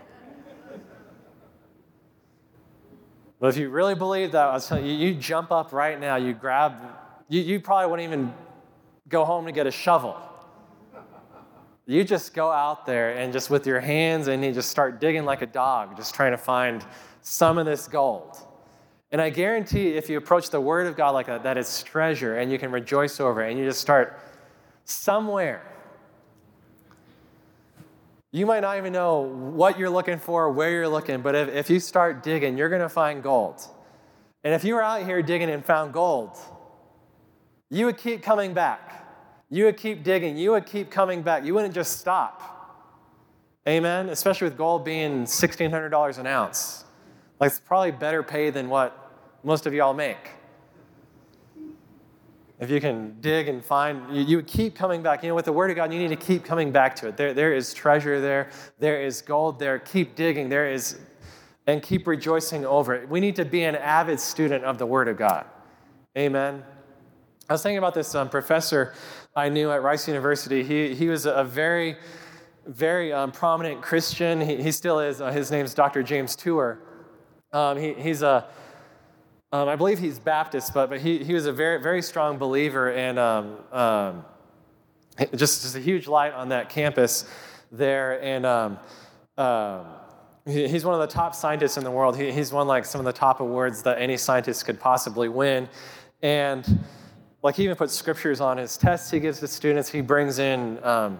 [3.38, 6.16] But if you really believe that, I was telling you, you jump up right now,
[6.16, 6.74] you grab,
[7.28, 8.34] you, you probably wouldn't even
[9.10, 10.16] go home to get a shovel.
[11.86, 15.24] You just go out there and just with your hands and you just start digging
[15.24, 16.84] like a dog, just trying to find
[17.20, 18.38] some of this gold.
[19.10, 22.36] And I guarantee if you approach the Word of God like that, that is treasure
[22.36, 24.20] and you can rejoice over it and you just start
[24.84, 25.66] somewhere.
[28.30, 31.70] You might not even know what you're looking for, where you're looking, but if, if
[31.70, 33.60] you start digging, you're going to find gold.
[34.44, 36.38] And if you were out here digging and found gold,
[37.68, 38.99] you would keep coming back.
[39.50, 40.36] You would keep digging.
[40.36, 41.44] You would keep coming back.
[41.44, 42.56] You wouldn't just stop.
[43.68, 44.08] Amen?
[44.08, 46.84] Especially with gold being $1,600 an ounce.
[47.40, 50.30] Like, it's probably better pay than what most of y'all make.
[52.60, 55.22] If you can dig and find, you, you would keep coming back.
[55.22, 57.16] You know, with the Word of God, you need to keep coming back to it.
[57.16, 59.78] There, there is treasure there, there is gold there.
[59.78, 60.50] Keep digging.
[60.50, 60.98] There is,
[61.66, 63.08] and keep rejoicing over it.
[63.08, 65.46] We need to be an avid student of the Word of God.
[66.16, 66.62] Amen.
[67.48, 68.94] I was thinking about this um, professor
[69.34, 70.62] I knew at Rice University.
[70.64, 71.96] He, he was a very,
[72.66, 74.40] very um, prominent Christian.
[74.40, 75.20] He, he still is.
[75.20, 76.02] Uh, his name's Dr.
[76.02, 76.80] James Tour.
[77.52, 78.46] Um, he, he's a
[79.52, 82.92] um, I believe he's Baptist, but, but he, he was a very, very strong believer
[82.92, 84.24] and um, um,
[85.34, 87.24] just, just a huge light on that campus
[87.72, 88.22] there.
[88.22, 88.78] And um,
[89.36, 89.86] um,
[90.46, 92.16] he, he's one of the top scientists in the world.
[92.16, 95.68] He, he's won like some of the top awards that any scientist could possibly win.
[96.22, 96.84] And
[97.42, 99.88] like he even puts scriptures on his tests he gives to students.
[99.88, 101.18] He brings in um,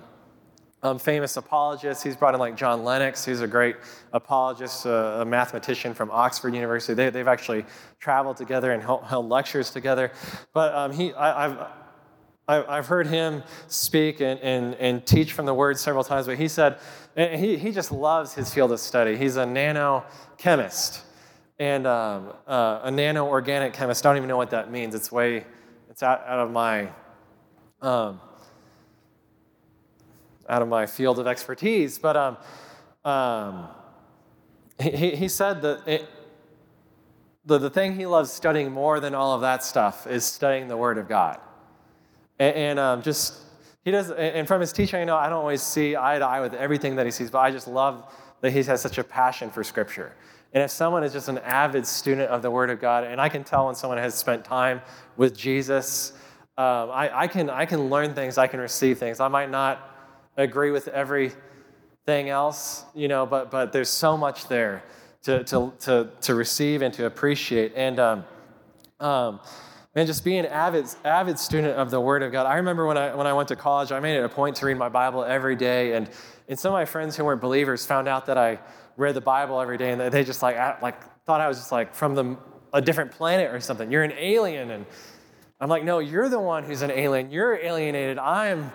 [0.83, 2.03] um, famous apologists.
[2.03, 3.77] He's brought in like John Lennox, who's a great
[4.13, 6.95] apologist, uh, a mathematician from Oxford University.
[6.95, 7.65] They, have actually
[7.99, 10.13] traveled together and held, lectures together.
[10.53, 11.69] But um, he, I, have
[12.49, 16.49] I've heard him speak and, and, and teach from the word several times, but he
[16.49, 16.79] said
[17.17, 19.17] he, he just loves his field of study.
[19.17, 21.03] He's a nanochemist
[21.61, 24.05] and um, uh, a nano organic chemist.
[24.05, 24.95] I don't even know what that means.
[24.95, 25.45] It's way,
[26.01, 26.89] it's out, out of my
[27.83, 28.19] um,
[30.49, 32.37] out of my field of expertise, but um,
[33.05, 33.69] um,
[34.81, 36.09] he, he said that it,
[37.45, 40.77] the, the thing he loves studying more than all of that stuff is studying the
[40.77, 41.39] Word of God.
[42.39, 43.35] And, and um, just,
[43.85, 46.41] he does, and from his teaching, I know I don't always see eye to eye
[46.41, 48.11] with everything that he sees, but I just love
[48.41, 50.17] that he has such a passion for Scripture.
[50.53, 53.29] And if someone is just an avid student of the Word of God, and I
[53.29, 54.81] can tell when someone has spent time
[55.17, 56.13] with Jesus,
[56.59, 59.21] um, I, I, can, I can learn things, I can receive things.
[59.21, 59.97] I might not
[60.37, 64.83] agree with everything else, you know, but, but there's so much there
[65.23, 67.73] to, to, to, to receive and to appreciate.
[67.77, 68.25] And, um,
[68.99, 69.41] um,
[69.95, 72.47] man, just being an avid, avid student of the Word of God.
[72.47, 74.67] I remember when I, when I went to college, I made it a point to
[74.67, 75.95] read my Bible every day.
[75.95, 76.11] And,
[76.49, 78.59] and some of my friends who weren't believers found out that I
[78.97, 81.95] read the Bible every day, and they just like, like thought I was just like
[81.95, 82.37] from the,
[82.73, 83.91] a different planet or something.
[83.91, 84.71] You're an alien.
[84.71, 84.87] And
[85.61, 87.31] I'm like, no, you're the one who's an alien.
[87.31, 88.19] You're alienated.
[88.19, 88.73] I'm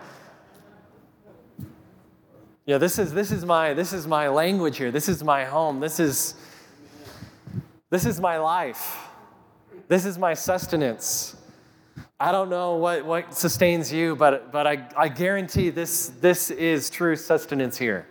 [2.67, 4.89] yeah, this is this is my this is my language here.
[4.89, 5.80] This is my home.
[5.80, 6.34] This is
[7.91, 8.97] this is my life.
[9.88, 11.36] This is my sustenance.
[12.19, 16.89] I don't know what, what sustains you, but, but I, I guarantee this, this is
[16.89, 18.08] true sustenance here.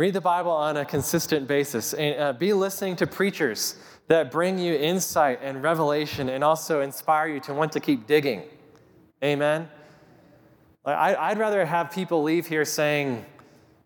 [0.00, 3.74] Read the Bible on a consistent basis and uh, be listening to preachers
[4.08, 8.44] that bring you insight and revelation and also inspire you to want to keep digging.
[9.22, 9.68] Amen.
[10.86, 13.26] I'd rather have people leave here saying,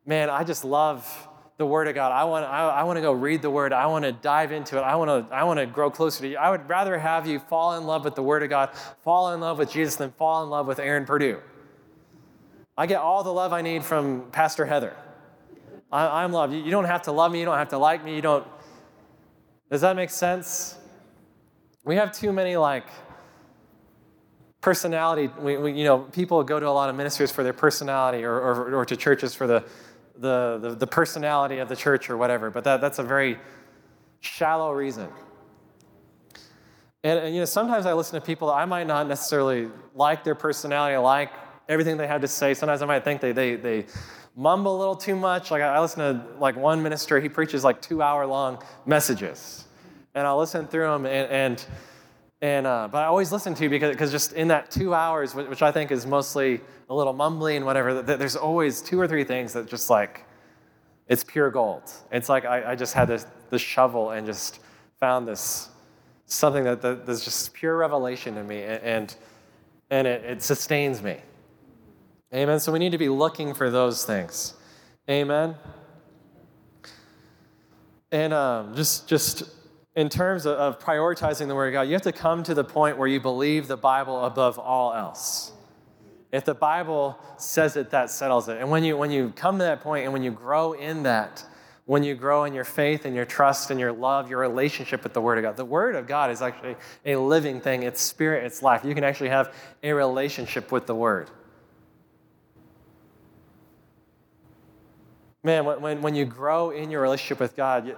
[0.06, 1.04] man, I just love
[1.56, 2.12] the Word of God.
[2.12, 3.72] I want, I, I want to go read the Word.
[3.72, 4.82] I want to dive into it.
[4.82, 6.36] I want to, I want to grow closer to you.
[6.36, 8.70] I would rather have you fall in love with the Word of God,
[9.02, 11.40] fall in love with Jesus, than fall in love with Aaron Perdue.
[12.78, 14.94] I get all the love I need from Pastor Heather.
[16.02, 16.52] I, am loved.
[16.52, 17.38] You don't have to love me.
[17.38, 18.14] You don't have to like me.
[18.16, 18.46] You don't.
[19.70, 20.76] Does that make sense?
[21.84, 22.86] We have too many like
[24.64, 28.24] personality, we, we, you know, people go to a lot of ministers for their personality
[28.24, 29.62] or, or, or to churches for the,
[30.16, 33.36] the, the, the, personality of the church or whatever, but that, that's a very
[34.20, 35.10] shallow reason.
[37.02, 40.24] And, and, you know, sometimes I listen to people that I might not necessarily like
[40.24, 41.30] their personality, like
[41.68, 42.54] everything they have to say.
[42.54, 43.84] Sometimes I might think they, they, they
[44.36, 45.50] mumble a little too much.
[45.50, 49.64] Like I listen to like one minister, he preaches like two hour long messages.
[50.14, 51.66] And I'll listen through them and, and
[52.44, 55.62] and, uh, but I always listen to because, because just in that two hours, which
[55.62, 59.54] I think is mostly a little mumbly and whatever, there's always two or three things
[59.54, 60.26] that just like,
[61.08, 61.90] it's pure gold.
[62.12, 64.60] It's like I, I just had this, this shovel and just
[65.00, 65.70] found this
[66.26, 69.16] something that, that that's just pure revelation to me and,
[69.88, 71.16] and it, it sustains me.
[72.34, 72.58] Amen.
[72.58, 74.54] So we need to be looking for those things.
[75.08, 75.54] Amen.
[78.10, 79.44] And um, just just
[79.94, 82.98] in terms of prioritizing the Word of God, you have to come to the point
[82.98, 85.52] where you believe the Bible above all else.
[86.32, 88.58] If the Bible says it, that settles it.
[88.58, 91.44] And when you, when you come to that point and when you grow in that,
[91.84, 95.12] when you grow in your faith and your trust and your love, your relationship with
[95.12, 96.74] the Word of God, the Word of God is actually
[97.06, 97.84] a living thing.
[97.84, 98.84] It's spirit, it's life.
[98.84, 101.30] You can actually have a relationship with the Word.
[105.44, 107.96] Man, when, when you grow in your relationship with God,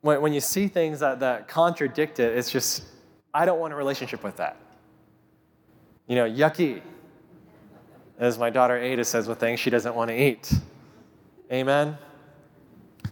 [0.00, 2.84] when, when you see things that, that contradict it, it's just,
[3.34, 4.56] I don't want a relationship with that.
[6.06, 6.80] You know, yucky,
[8.18, 10.52] as my daughter Ada says with things she doesn't want to eat.
[11.52, 11.98] Amen?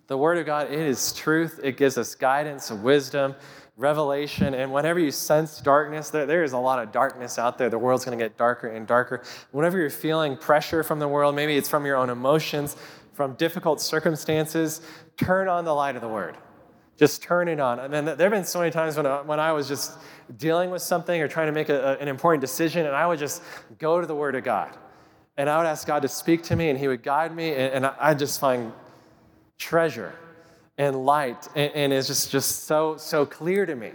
[0.07, 1.59] The Word of God, it is truth.
[1.62, 3.35] It gives us guidance, wisdom,
[3.77, 4.55] revelation.
[4.55, 7.71] And whenever you sense darkness, there, there is a lot of darkness out there.
[7.71, 9.23] The world's going to get darker and darker.
[9.53, 12.77] Whenever you're feeling pressure from the world, maybe it's from your own emotions,
[13.18, 14.81] from difficult circumstances,
[15.16, 16.37] turn on the light of the Word.
[16.96, 17.81] Just turn it on.
[17.81, 19.98] And then there have been so many times when I, when I was just
[20.37, 23.42] dealing with something or trying to make a, an important decision, and I would just
[23.81, 24.70] go to the Word of God.
[25.37, 27.85] And I would ask God to speak to me, and He would guide me, and,
[27.85, 28.72] and I just find
[29.59, 30.14] treasure
[30.76, 33.90] and light, and, and it's just, just so, so clear to me.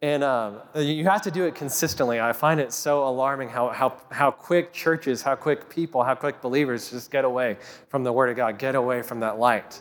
[0.00, 2.20] And um, you have to do it consistently.
[2.20, 6.40] I find it so alarming how, how, how quick churches, how quick people, how quick
[6.40, 7.56] believers just get away
[7.88, 9.80] from the Word of God, get away from that light.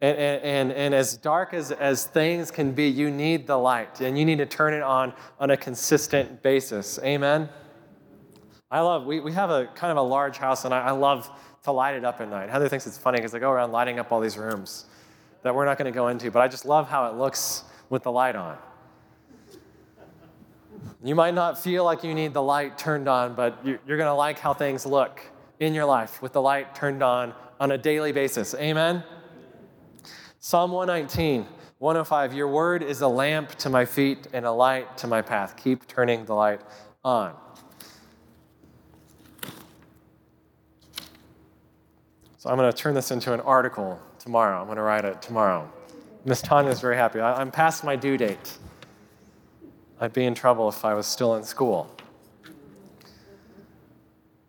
[0.00, 4.00] And, and, and, and as dark as, as things can be, you need the light,
[4.00, 6.98] and you need to turn it on on a consistent basis.
[7.04, 7.48] Amen?
[8.70, 11.30] I love, we, we have a kind of a large house, and I, I love
[11.64, 12.48] to light it up at night.
[12.48, 14.86] Heather thinks it's funny because they go around lighting up all these rooms
[15.42, 18.02] that we're not going to go into, but I just love how it looks with
[18.02, 18.56] the light on.
[21.02, 24.14] You might not feel like you need the light turned on, but you're going to
[24.14, 25.20] like how things look
[25.58, 28.54] in your life with the light turned on on a daily basis.
[28.54, 29.02] Amen?
[30.38, 31.46] Psalm 119,
[31.78, 35.56] 105 Your word is a lamp to my feet and a light to my path.
[35.56, 36.60] Keep turning the light
[37.04, 37.34] on.
[42.38, 44.60] So I'm going to turn this into an article tomorrow.
[44.60, 45.70] I'm going to write it tomorrow.
[46.24, 47.20] Miss Tanya is very happy.
[47.20, 48.56] I, am past my due date.
[50.02, 51.94] I'd be in trouble if I was still in school.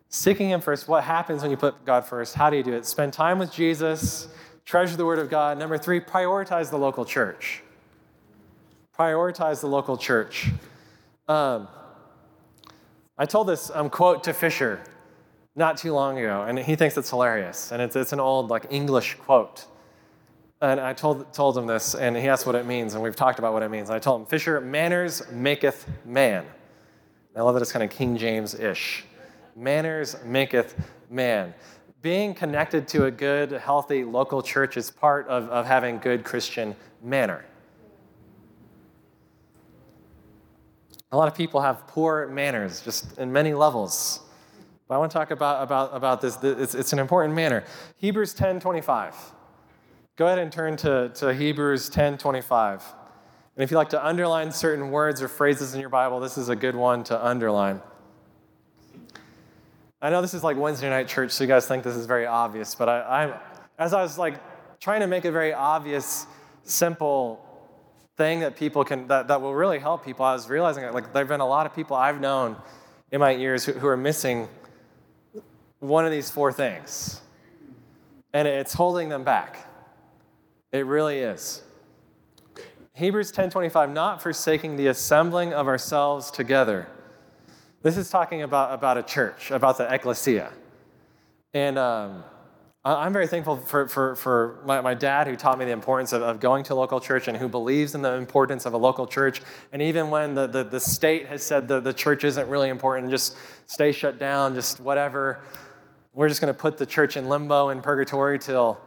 [0.08, 0.88] Seeking Him first.
[0.88, 2.36] What happens when you put God first?
[2.36, 2.86] How do you do it?
[2.86, 4.30] Spend time with Jesus,
[4.64, 5.58] treasure the Word of God.
[5.58, 7.64] Number three, prioritize the local church.
[8.98, 10.50] Prioritize the local church.
[11.28, 11.68] Um,
[13.18, 14.82] I told this um, quote to Fisher
[15.56, 17.74] not too long ago, and he thinks it's hilarious.
[17.74, 19.66] And it's, it's an old like English quote.
[20.62, 23.40] And I told, told him this, and he asked what it means, and we've talked
[23.40, 23.90] about what it means.
[23.90, 26.46] And I told him, Fisher, manners maketh man.
[27.36, 29.04] I love that it's kind of King James ish.
[29.56, 30.76] Manners maketh
[31.10, 31.56] man.
[32.04, 36.76] Being connected to a good, healthy local church is part of, of having good Christian
[37.02, 37.44] manner.
[41.12, 44.20] A lot of people have poor manners, just in many levels.
[44.88, 46.38] But I want to talk about, about, about this.
[46.44, 47.64] It's, it's an important manner.
[47.98, 49.16] Hebrews 10 25.
[50.22, 52.84] Go ahead and turn to, to Hebrews 10 25.
[53.56, 56.48] And if you like to underline certain words or phrases in your Bible, this is
[56.48, 57.82] a good one to underline.
[60.00, 62.28] I know this is like Wednesday night church, so you guys think this is very
[62.28, 63.40] obvious, but I, I
[63.80, 64.36] as I was like
[64.80, 66.28] trying to make a very obvious,
[66.66, 67.44] simple
[68.16, 71.22] thing that people can that, that will really help people, I was realizing like there
[71.22, 72.58] have been a lot of people I've known
[73.12, 74.48] in my years who, who are missing
[75.80, 77.22] one of these four things.
[78.34, 79.71] And it's holding them back.
[80.72, 81.64] It really is.
[82.94, 86.88] Hebrews 10:25 not forsaking the assembling of ourselves together.
[87.82, 90.52] This is talking about, about a church, about the ecclesia.
[91.54, 92.24] And um,
[92.86, 96.22] I'm very thankful for, for, for my, my dad who taught me the importance of,
[96.22, 99.42] of going to local church and who believes in the importance of a local church.
[99.72, 103.10] And even when the, the, the state has said the, the church isn't really important,
[103.10, 103.36] just
[103.68, 105.42] stay shut down, just whatever,
[106.14, 108.80] we're just going to put the church in limbo in purgatory till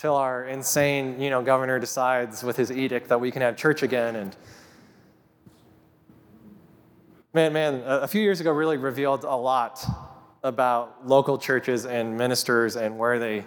[0.00, 3.82] till our insane, you know, governor decides with his edict that we can have church
[3.82, 4.16] again.
[4.16, 4.34] And
[7.34, 9.84] man man a few years ago really revealed a lot
[10.42, 13.44] about local churches and ministers and where they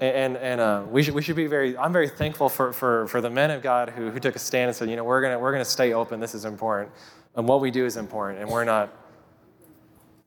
[0.00, 3.20] and and uh, we should we should be very I'm very thankful for for for
[3.20, 5.38] the men of God who who took a stand and said you know we're gonna
[5.38, 6.18] we're gonna stay open.
[6.18, 6.92] This is important.
[7.36, 8.40] And what we do is important.
[8.40, 8.92] And we're not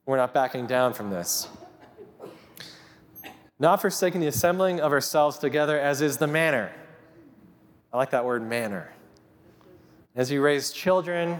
[0.05, 1.49] we're not backing down from this.
[3.59, 6.71] Not forsaking the assembling of ourselves together, as is the manner.
[7.91, 8.93] I like that word, manner.
[10.15, 11.39] As you raise children,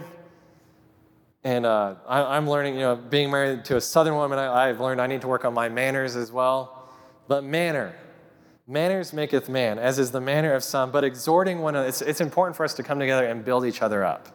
[1.42, 4.80] and uh, I, am learning, you know, being married to a southern woman, I, I've
[4.80, 6.90] learned I need to work on my manners as well.
[7.26, 7.94] But manner,
[8.66, 11.88] manners maketh man, as is the manner of some, but exhorting one another.
[11.88, 14.28] It's, it's important for us to come together and build each other up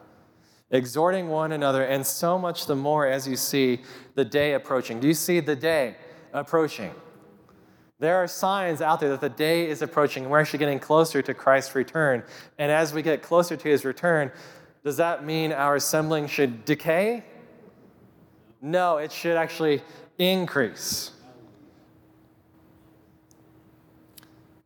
[0.70, 3.80] exhorting one another, and so much the more as you see
[4.14, 5.00] the day approaching.
[5.00, 5.96] Do you see the day
[6.32, 6.92] approaching?
[7.98, 11.22] There are signs out there that the day is approaching, and we're actually getting closer
[11.22, 12.22] to Christ's return.
[12.58, 14.30] And as we get closer to his return,
[14.84, 17.24] does that mean our assembling should decay?
[18.60, 19.82] No, it should actually
[20.18, 21.12] increase.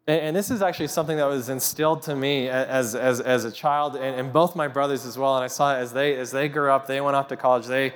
[0.06, 3.94] And, this is actually something that was instilled to me as, as, as a child,
[3.94, 5.36] and, and both my brothers as well.
[5.36, 7.66] And I saw it as they, as they grew up, they went off to college,
[7.66, 7.92] they,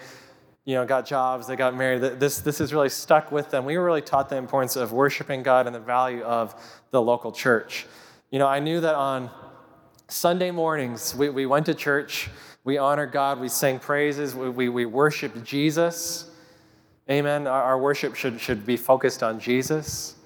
[0.64, 2.00] you know, got jobs, they got married.
[2.18, 3.64] This, this has really stuck with them.
[3.64, 6.54] We were really taught the importance of worshiping God and the value of
[6.90, 7.86] the local church.
[8.30, 9.30] You know, I knew that on
[10.08, 12.30] Sunday mornings, we, we went to church,
[12.64, 14.86] we honored God, we sang praises, we, we, we
[15.42, 16.30] Jesus.
[17.10, 17.46] Amen.
[17.46, 20.16] Our, our, worship should, should be focused on Jesus.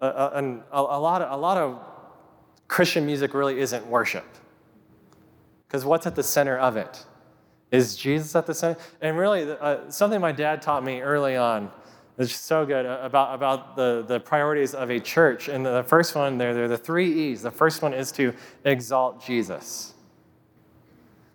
[0.00, 1.78] Uh, uh, and a, a, lot of, a lot of
[2.66, 4.24] Christian music really isn't worship.
[5.68, 7.06] Because what's at the center of it?
[7.72, 8.78] Is Jesus at the center?
[9.00, 11.70] And really, uh, something my dad taught me early on
[12.18, 15.48] is so good uh, about, about the, the priorities of a church.
[15.48, 17.40] And the first one, there, are the three E's.
[17.40, 19.94] The first one is to exalt Jesus.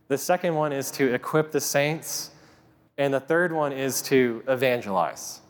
[0.09, 2.29] The second one is to equip the saints.
[2.99, 5.41] And the third one is to evangelize.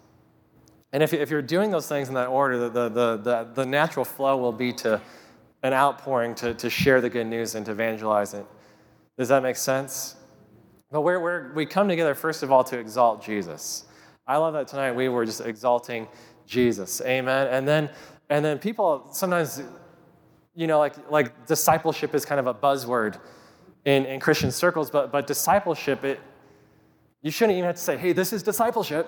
[0.94, 4.06] And if, if you're doing those things in that order, the, the, the, the natural
[4.06, 5.02] flow will be to
[5.64, 8.46] an outpouring to, to share the good news and to evangelize it.
[9.18, 10.16] Does that make sense?
[10.92, 13.86] But we're, we're, we come together, first of all, to exalt Jesus.
[14.26, 16.08] I love that tonight we were just exalting
[16.46, 17.02] Jesus.
[17.02, 17.48] Amen.
[17.48, 17.90] And then,
[18.30, 19.62] and then people sometimes,
[20.56, 23.20] you know, like, like discipleship is kind of a buzzword
[23.86, 26.20] in, in Christian circles, but, but discipleship, it,
[27.22, 29.08] you shouldn't even have to say, hey, this is discipleship.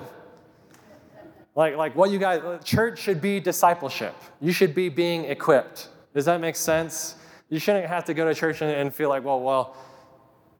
[1.56, 4.16] Like, like what you guys, church should be discipleship.
[4.40, 5.90] You should be being equipped.
[6.14, 7.16] Does that make sense?
[7.50, 9.76] You shouldn't have to go to church and, and feel like, well, well,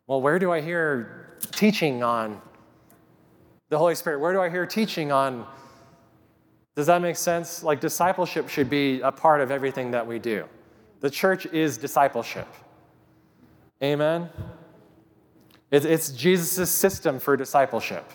[0.10, 2.42] well, where do I hear teaching on
[3.70, 4.20] the Holy Spirit?
[4.20, 5.46] Where do I hear teaching on?
[6.76, 7.62] Does that make sense?
[7.62, 10.46] Like discipleship should be a part of everything that we do.
[11.02, 12.48] The church is discipleship.
[13.84, 14.30] Amen?
[15.70, 18.12] It's Jesus' system for discipleship.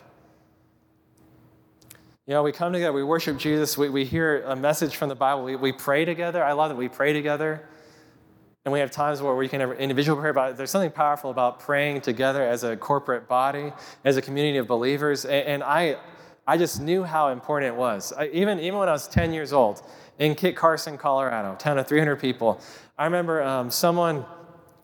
[2.26, 5.14] You know, we come together, we worship Jesus, we, we hear a message from the
[5.14, 6.42] Bible, we, we pray together.
[6.42, 7.68] I love that we pray together.
[8.64, 11.60] And we have times where we can have individual prayer, but there's something powerful about
[11.60, 13.72] praying together as a corporate body,
[14.04, 15.26] as a community of believers.
[15.26, 15.96] And, I,
[16.46, 18.12] I just knew how important it was.
[18.12, 19.82] I, even, even when I was 10 years old
[20.18, 22.58] in Kit Carson, Colorado, town of 300 people,
[22.96, 24.24] I remember um, someone,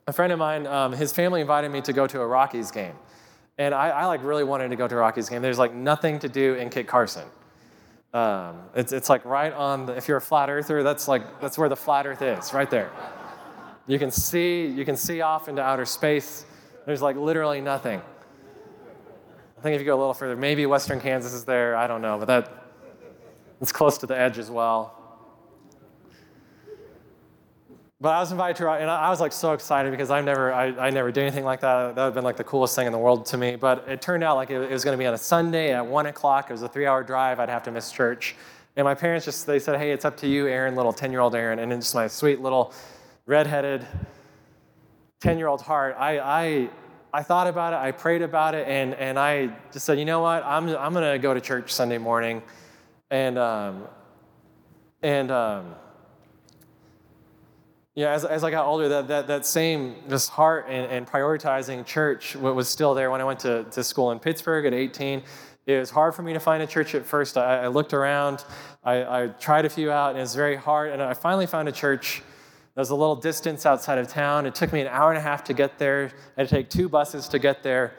[0.07, 2.95] a friend of mine, um, his family invited me to go to a Rockies game.
[3.57, 5.43] And I, I, like really wanted to go to a Rockies game.
[5.43, 7.27] There's like nothing to do in Kit Carson.
[8.13, 11.57] Um, it's, it's like right on the, if you're a flat earther, that's like, that's
[11.57, 12.91] where the flat earth is, right there.
[13.91, 16.45] You can see, you can see off into outer space.
[16.87, 18.01] There's like literally nothing.
[19.59, 21.75] I think if you go a little further, maybe Western Kansas is there.
[21.75, 22.69] I don't know, but that
[23.61, 24.97] it's close to the edge as well.
[28.01, 30.53] But I was invited to, ride, and I was like so excited because I've never,
[30.53, 31.97] I, I never did anything like that.
[31.97, 33.57] That would have been like the coolest thing in the world to me.
[33.57, 35.85] But it turned out like it, it was going to be on a Sunday at
[35.85, 36.49] one o'clock.
[36.49, 37.41] It was a three-hour drive.
[37.41, 38.37] I'd have to miss church.
[38.77, 41.59] And my parents just, they said, hey, it's up to you, Aaron, little 10-year-old Aaron.
[41.59, 42.73] And then just my sweet little
[43.27, 43.87] redheaded
[45.21, 46.71] 10 year old heart, I, I,
[47.13, 50.21] I thought about it, I prayed about it, and, and I just said, you know
[50.21, 52.43] what, I'm, I'm going to go to church Sunday morning.
[53.11, 53.85] And, um,
[55.03, 55.75] and um,
[57.95, 61.85] yeah, as, as I got older, that, that, that same just heart and, and prioritizing
[61.85, 65.23] church was still there when I went to, to school in Pittsburgh at 18.
[65.67, 67.37] It was hard for me to find a church at first.
[67.37, 68.45] I, I looked around,
[68.85, 70.93] I, I tried a few out, and it was very hard.
[70.93, 72.23] And I finally found a church
[72.75, 74.47] there was a little distance outside of town.
[74.47, 76.13] It took me an hour and a half to get there.
[76.37, 77.95] I had to take two buses to get there.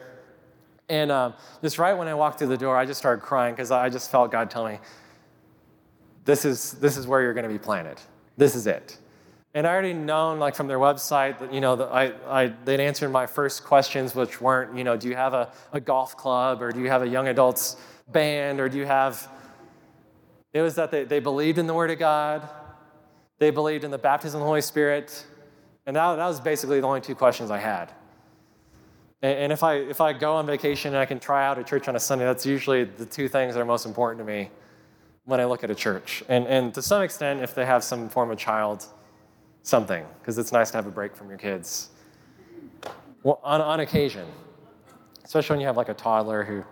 [0.88, 3.70] And um, just right when I walked through the door, I just started crying because
[3.70, 4.78] I just felt God tell me,
[6.24, 8.00] this is, this is where you're going to be planted.
[8.36, 8.98] This is it.
[9.54, 13.10] And I already known, like from their website, that you know, I, I, they'd answered
[13.10, 16.72] my first questions, which weren't, you know, do you have a, a golf club or
[16.72, 17.76] do you have a young adults
[18.10, 19.28] band or do you have?
[20.54, 22.48] It was that they, they believed in the Word of God,
[23.42, 25.26] they believed in the baptism of the Holy Spirit.
[25.84, 27.92] And that, that was basically the only two questions I had.
[29.20, 31.64] And, and if, I, if I go on vacation and I can try out a
[31.64, 34.50] church on a Sunday, that's usually the two things that are most important to me
[35.24, 36.22] when I look at a church.
[36.28, 38.86] And, and to some extent, if they have some form of child,
[39.62, 41.90] something, because it's nice to have a break from your kids.
[43.24, 44.26] Well, on, on occasion,
[45.24, 46.64] especially when you have like a toddler who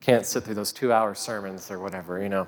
[0.00, 2.46] can't sit through those two hour sermons or whatever, you know.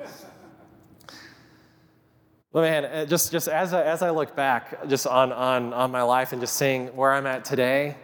[2.53, 5.91] Well, man, uh, just, just as, I, as I look back just on, on, on
[5.91, 7.97] my life and just seeing where I'm at today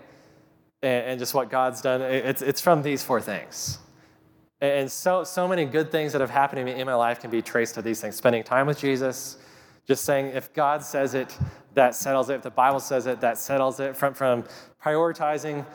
[0.80, 3.78] and, and just what God's done, it's, it's from these four things.
[4.62, 7.30] And so, so many good things that have happened to me in my life can
[7.30, 8.16] be traced to these things.
[8.16, 9.36] Spending time with Jesus,
[9.86, 11.36] just saying, if God says it,
[11.74, 12.36] that settles it.
[12.36, 13.96] If the Bible says it, that settles it.
[13.96, 14.44] From, from
[14.82, 15.66] prioritizing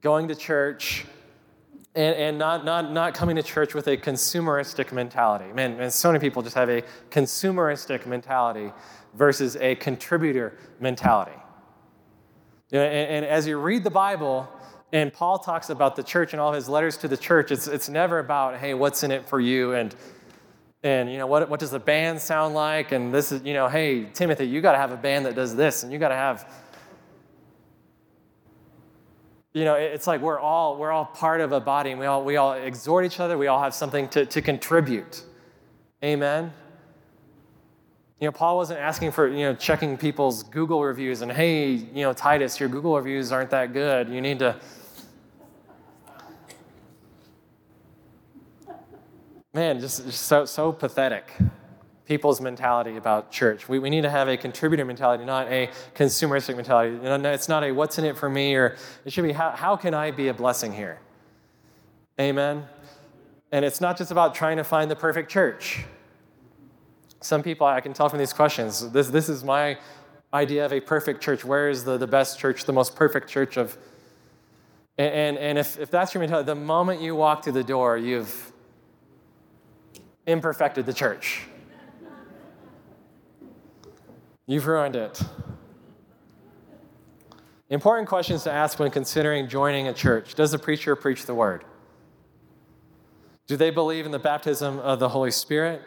[0.00, 1.04] going to church,
[1.94, 5.52] and, and not, not, not coming to church with a consumeristic mentality.
[5.52, 8.72] Man, man, so many people just have a consumeristic mentality
[9.14, 11.38] versus a contributor mentality.
[12.72, 14.48] And, and as you read the Bible,
[14.92, 17.52] And Paul talks about the church and all his letters to the church.
[17.52, 19.72] It's, it's never about, hey, what's in it for you?
[19.74, 19.94] And,
[20.82, 22.90] and you know, what, what does the band sound like?
[22.90, 25.54] And this is, you know, hey, Timothy, you got to have a band that does
[25.54, 26.50] this, and you got to have,
[29.52, 32.24] you know, it's like we're all, we're all part of a body, and we all,
[32.24, 33.36] we all exhort each other.
[33.36, 35.24] We all have something to, to contribute.
[36.04, 36.52] Amen?
[38.20, 42.02] You know, Paul wasn't asking for, you know, checking people's Google reviews and, hey, you
[42.02, 44.10] know, Titus, your Google reviews aren't that good.
[44.10, 44.56] You need to,
[49.54, 51.32] man, just, just so, so pathetic.
[52.10, 53.68] People's mentality about church.
[53.68, 56.96] We, we need to have a contributor mentality, not a consumeristic mentality.
[56.96, 59.50] You know, it's not a what's in it for me, or it should be how,
[59.52, 60.98] how can I be a blessing here?
[62.20, 62.64] Amen.
[63.52, 65.84] And it's not just about trying to find the perfect church.
[67.20, 69.78] Some people, I can tell from these questions, this, this is my
[70.34, 71.44] idea of a perfect church.
[71.44, 73.78] Where is the, the best church, the most perfect church of.
[74.98, 77.96] And, and, and if, if that's your mentality, the moment you walk through the door,
[77.96, 78.50] you've
[80.26, 81.46] imperfected the church.
[84.50, 85.22] You've ruined it.
[87.68, 91.64] Important questions to ask when considering joining a church Does the preacher preach the word?
[93.46, 95.82] Do they believe in the baptism of the Holy Spirit?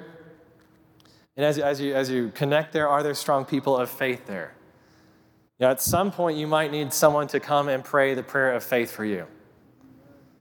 [1.36, 4.56] And as, as, you, as you connect there, are there strong people of faith there?
[5.60, 8.54] You know, at some point, you might need someone to come and pray the prayer
[8.54, 9.28] of faith for you.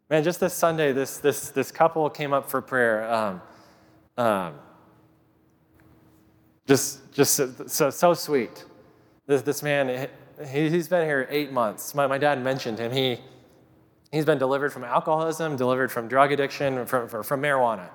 [0.08, 3.12] Man, just this Sunday, this, this, this couple came up for prayer.
[3.12, 3.42] Um,
[4.16, 4.54] um,
[6.66, 8.64] just just so, so sweet.
[9.26, 10.08] This, this man,
[10.50, 11.94] he, he's been here eight months.
[11.94, 12.90] My, my dad mentioned him.
[12.90, 13.20] He,
[14.10, 17.88] he's been delivered from alcoholism, delivered from drug addiction, from, from, from marijuana.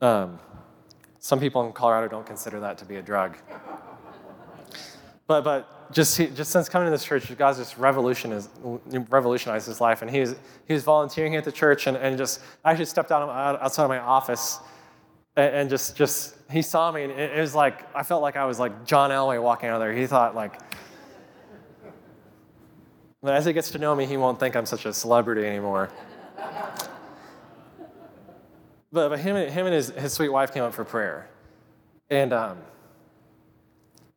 [0.00, 0.38] Um,
[1.18, 3.36] some people in Colorado don't consider that to be a drug.
[5.26, 8.50] But, but just, just since coming to this church, God's just revolutionized,
[9.10, 10.00] revolutionized his life.
[10.00, 10.36] And he was,
[10.66, 13.28] he was volunteering at the church and, and just, I actually stepped out,
[13.60, 14.60] outside of my office
[15.38, 18.58] and, just, just, he saw me and it, was like, I felt like I was
[18.58, 19.92] like John Elway walking out of there.
[19.92, 20.54] He thought like,
[23.22, 25.90] but as he gets to know me, he won't think I'm such a celebrity anymore.
[28.90, 31.28] But, but him, and, him and his, his sweet wife came up for prayer.
[32.10, 32.58] And um,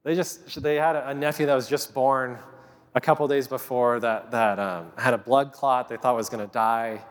[0.03, 2.37] they just, they had a nephew that was just born
[2.95, 6.45] a couple days before that, that um, had a blood clot they thought was going
[6.45, 7.03] to die.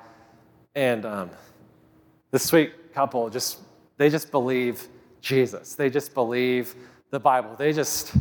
[0.74, 1.30] And um,
[2.30, 3.58] the sweet couple just,
[4.00, 4.88] they just believe
[5.20, 5.74] Jesus.
[5.74, 6.74] They just believe
[7.10, 7.54] the Bible.
[7.54, 8.14] They just,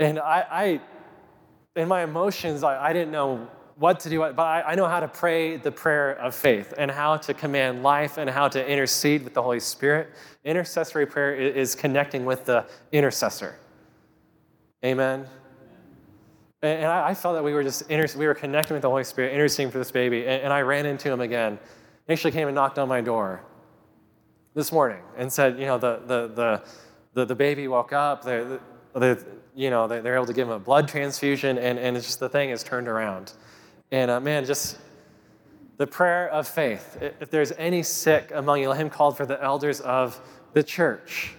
[0.00, 3.46] and I, I in my emotions, I, I didn't know
[3.76, 6.90] what to do, but I, I know how to pray the prayer of faith and
[6.90, 10.08] how to command life and how to intercede with the Holy Spirit.
[10.44, 13.54] Intercessory prayer is connecting with the intercessor.
[14.84, 15.24] Amen.
[16.62, 19.34] And I, felt that we were just inter- we were connecting with the Holy Spirit,
[19.34, 20.26] interceding for this baby.
[20.26, 21.60] And, I ran into him again.
[22.08, 23.44] He actually came and knocked on my door
[24.56, 26.62] this morning and said, you know, the the the
[27.12, 28.24] the, the baby woke up.
[28.24, 28.58] The,
[28.94, 32.20] the, you know, they're able to give him a blood transfusion, and, and it's just
[32.20, 33.32] the thing is turned around.
[33.90, 34.78] And uh, man, just
[35.76, 36.98] the prayer of faith.
[37.20, 40.20] If there's any sick among you, let him call for the elders of
[40.52, 41.34] the church.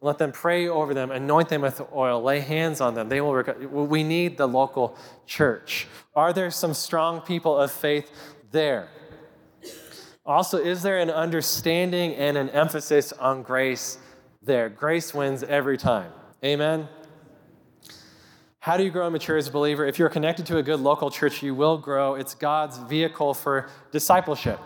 [0.00, 3.08] Let them pray over them, anoint them with oil, lay hands on them.
[3.08, 3.44] They will.
[3.86, 4.96] We need the local
[5.26, 5.86] church.
[6.14, 8.10] Are there some strong people of faith
[8.50, 8.88] there?
[10.24, 13.98] Also, is there an understanding and an emphasis on grace
[14.40, 14.68] there?
[14.68, 16.12] Grace wins every time.
[16.44, 16.88] Amen.
[18.60, 19.84] How do you grow and mature as a believer?
[19.84, 22.14] If you're connected to a good local church, you will grow.
[22.14, 24.60] It's God's vehicle for discipleship.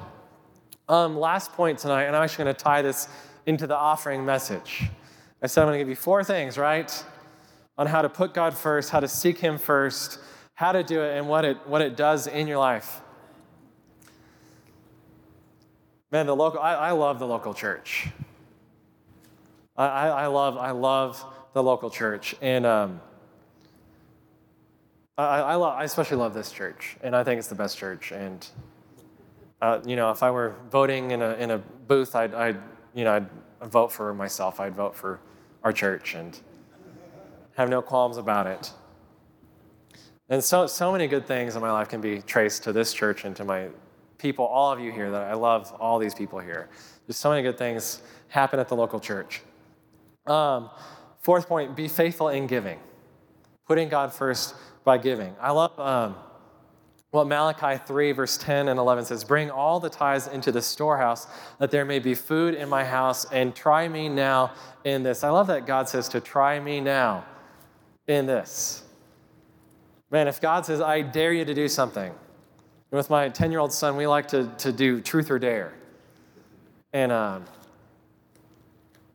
[0.91, 3.09] Um, last point tonight, and I'm actually going to tie this
[3.47, 4.85] into the offering message.
[5.41, 7.05] I said I'm going to give you four things, right?
[7.79, 10.19] On how to put God first, how to seek Him first,
[10.53, 13.01] how to do it, and what it, what it does in your life.
[16.17, 18.09] Man, the local, I, I love the local church.
[19.77, 22.35] I, I, love, I love the local church.
[22.41, 23.03] And, um,
[25.19, 28.13] I, I, love, I especially love this church, and I think it's the best church.
[28.13, 28.47] And
[29.61, 32.57] uh, you know, if I were voting in a in a booth, I'd, I'd
[32.95, 33.29] you know I'd
[33.69, 34.59] vote for myself.
[34.59, 35.21] I'd vote for
[35.65, 36.41] our church, and
[37.57, 38.73] have no qualms about it.
[40.31, 43.27] And so so many good things in my life can be traced to this church
[43.27, 43.69] and to my
[44.19, 45.11] people, all of you here.
[45.11, 46.69] That I love all these people here.
[47.07, 49.43] There's so many good things happen at the local church.
[50.27, 50.71] Um,
[51.21, 52.79] fourth point: be faithful in giving,
[53.67, 54.55] putting God first
[54.85, 55.35] by giving.
[55.41, 56.17] I love um,
[57.11, 61.27] what Malachi 3, verse 10 and 11 says Bring all the tithes into the storehouse,
[61.59, 64.53] that there may be food in my house, and try me now
[64.85, 65.25] in this.
[65.25, 67.25] I love that God says to try me now
[68.07, 68.83] in this.
[70.11, 72.13] Man, if God says, I dare you to do something,
[72.97, 75.75] with my 10 year old son, we like to, to do truth or dare.
[76.93, 77.45] And, um,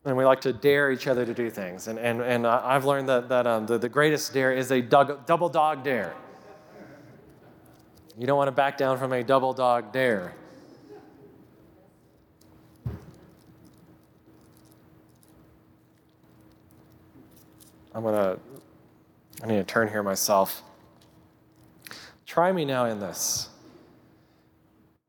[0.05, 1.87] and we like to dare each other to do things.
[1.87, 5.25] And, and, and I've learned that, that um, the, the greatest dare is a dug,
[5.25, 6.13] double dog dare.
[8.17, 10.33] You don't want to back down from a double dog dare.
[17.93, 18.39] I'm going to,
[19.43, 20.63] I need to turn here myself.
[22.25, 23.50] Try me now in this.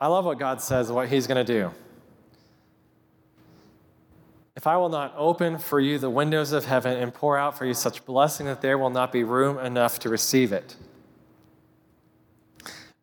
[0.03, 1.71] I love what God says, what He's going to do.
[4.57, 7.67] If I will not open for you the windows of heaven and pour out for
[7.67, 10.75] you such blessing that there will not be room enough to receive it.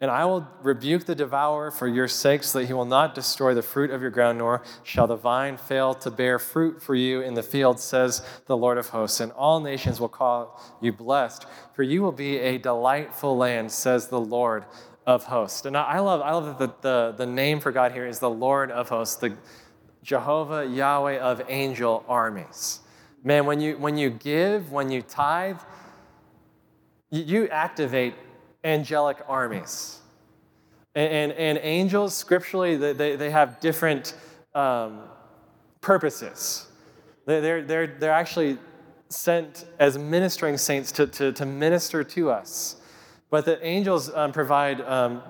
[0.02, 3.54] And I will rebuke the devourer for your sake, so that he will not destroy
[3.54, 7.22] the fruit of your ground, nor shall the vine fail to bear fruit for you
[7.22, 9.22] in the field, says the Lord of hosts.
[9.22, 14.08] And all nations will call you blessed, for you will be a delightful land, says
[14.08, 14.66] the Lord
[15.06, 15.66] of hosts.
[15.66, 18.30] And I love, I love that the, the, the name for God here is the
[18.30, 19.36] Lord of hosts, the
[20.04, 22.80] Jehovah Yahweh of angel armies.
[23.24, 25.60] Man, when you, when you give, when you tithe,
[27.10, 28.14] you activate
[28.64, 30.00] angelic armies.
[30.96, 34.16] And, and, and angels, scripturally, they, they have different
[34.56, 35.02] um,
[35.82, 36.68] purposes.
[37.26, 38.58] They're, they're, they're actually
[39.10, 42.76] sent as ministering saints to, to, to minister to us.
[43.30, 45.22] But the angels um, provide um,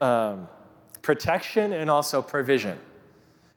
[0.00, 0.48] um,
[1.02, 2.78] protection and also provision.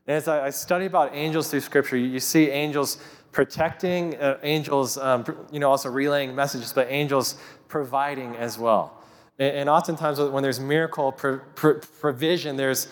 [0.08, 2.98] And as I, I, study about angels through Scripture, you, you see angels
[3.32, 7.36] protecting, uh, angels, um, you know, also relaying messages, but angels
[7.68, 9.02] providing as well.
[9.40, 12.88] And, and oftentimes, when there's miracle pro, pro, provision, there's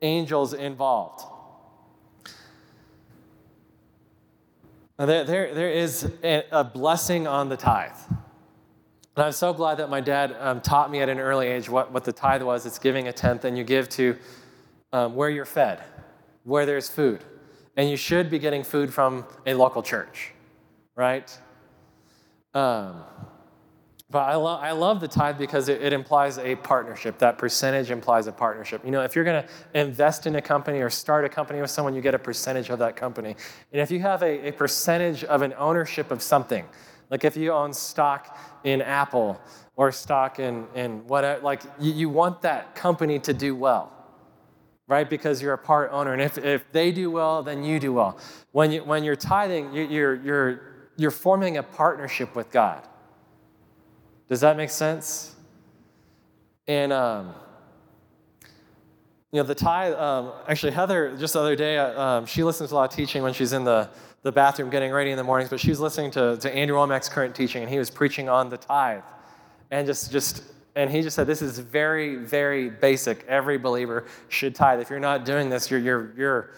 [0.00, 1.24] angels involved.
[4.98, 7.90] Now, there, there, there is a, a blessing on the tithe.
[9.16, 11.92] And I'm so glad that my dad um, taught me at an early age what,
[11.92, 12.64] what the tithe was.
[12.64, 14.16] It's giving a tenth, and you give to
[14.92, 15.82] um, where you're fed,
[16.44, 17.22] where there's food.
[17.76, 20.32] And you should be getting food from a local church,
[20.94, 21.38] right?
[22.54, 23.02] Um,
[24.10, 27.18] but I, lo- I love the tithe because it, it implies a partnership.
[27.18, 28.84] That percentage implies a partnership.
[28.84, 29.48] You know, if you're going to
[29.78, 32.78] invest in a company or start a company with someone, you get a percentage of
[32.80, 33.36] that company.
[33.72, 36.66] And if you have a, a percentage of an ownership of something,
[37.12, 39.38] like if you own stock in Apple
[39.76, 43.92] or stock in, in whatever, like you, you want that company to do well,
[44.88, 45.08] right?
[45.08, 46.14] Because you're a part owner.
[46.14, 48.18] And if, if they do well, then you do well.
[48.52, 50.60] When, you, when you're tithing, you, you're, you're,
[50.96, 52.82] you're forming a partnership with God.
[54.30, 55.36] Does that make sense?
[56.66, 57.34] And, um,
[59.32, 62.70] you know, the tithe, um, actually, Heather, just the other day, uh, um, she listens
[62.70, 63.90] to a lot of teaching when she's in the
[64.22, 67.08] the bathroom getting ready in the mornings, but she was listening to, to Andrew Wommack's
[67.08, 69.02] current teaching, and he was preaching on the tithe.
[69.70, 70.44] And just, just
[70.74, 73.24] and he just said, This is very, very basic.
[73.26, 74.80] Every believer should tithe.
[74.80, 76.50] If you're not doing this, you're, you're, you're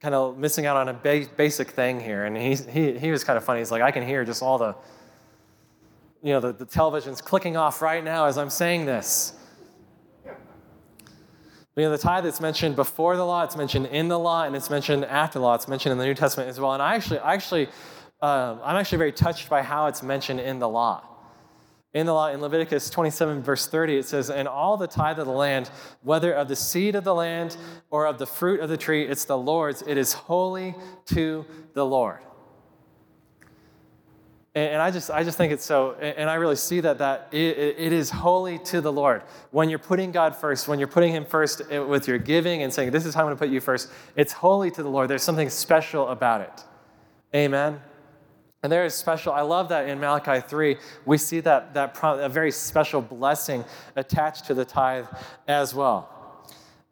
[0.00, 2.24] kind of missing out on a ba- basic thing here.
[2.24, 3.60] And he, he, he was kind of funny.
[3.60, 4.74] He's like, I can hear just all the,
[6.22, 9.34] you know, the, the television's clicking off right now as I'm saying this.
[11.76, 14.56] You know, the tithe that's mentioned before the law, it's mentioned in the law, and
[14.56, 15.54] it's mentioned after the law.
[15.54, 16.72] It's mentioned in the New Testament as well.
[16.72, 17.66] And I actually, I actually,
[18.20, 21.04] um, I'm actually very touched by how it's mentioned in the law.
[21.92, 25.26] In the law, in Leviticus 27, verse 30, it says, And all the tithe of
[25.26, 25.70] the land,
[26.02, 27.56] whether of the seed of the land
[27.90, 29.82] or of the fruit of the tree, it's the Lord's.
[29.82, 30.74] It is holy
[31.06, 31.44] to
[31.74, 32.20] the Lord.
[34.52, 37.76] And I just, I just think it's so, and I really see that, that it,
[37.78, 39.22] it is holy to the Lord.
[39.52, 42.72] When you're putting God first, when you're putting Him first eh, with your giving and
[42.72, 45.08] saying, This is how I'm going to put you first, it's holy to the Lord.
[45.08, 46.64] There's something special about it.
[47.32, 47.80] Amen.
[48.62, 50.76] And there is special, I love that in Malachi 3,
[51.06, 55.06] we see that, that a very special blessing attached to the tithe
[55.46, 56.44] as well.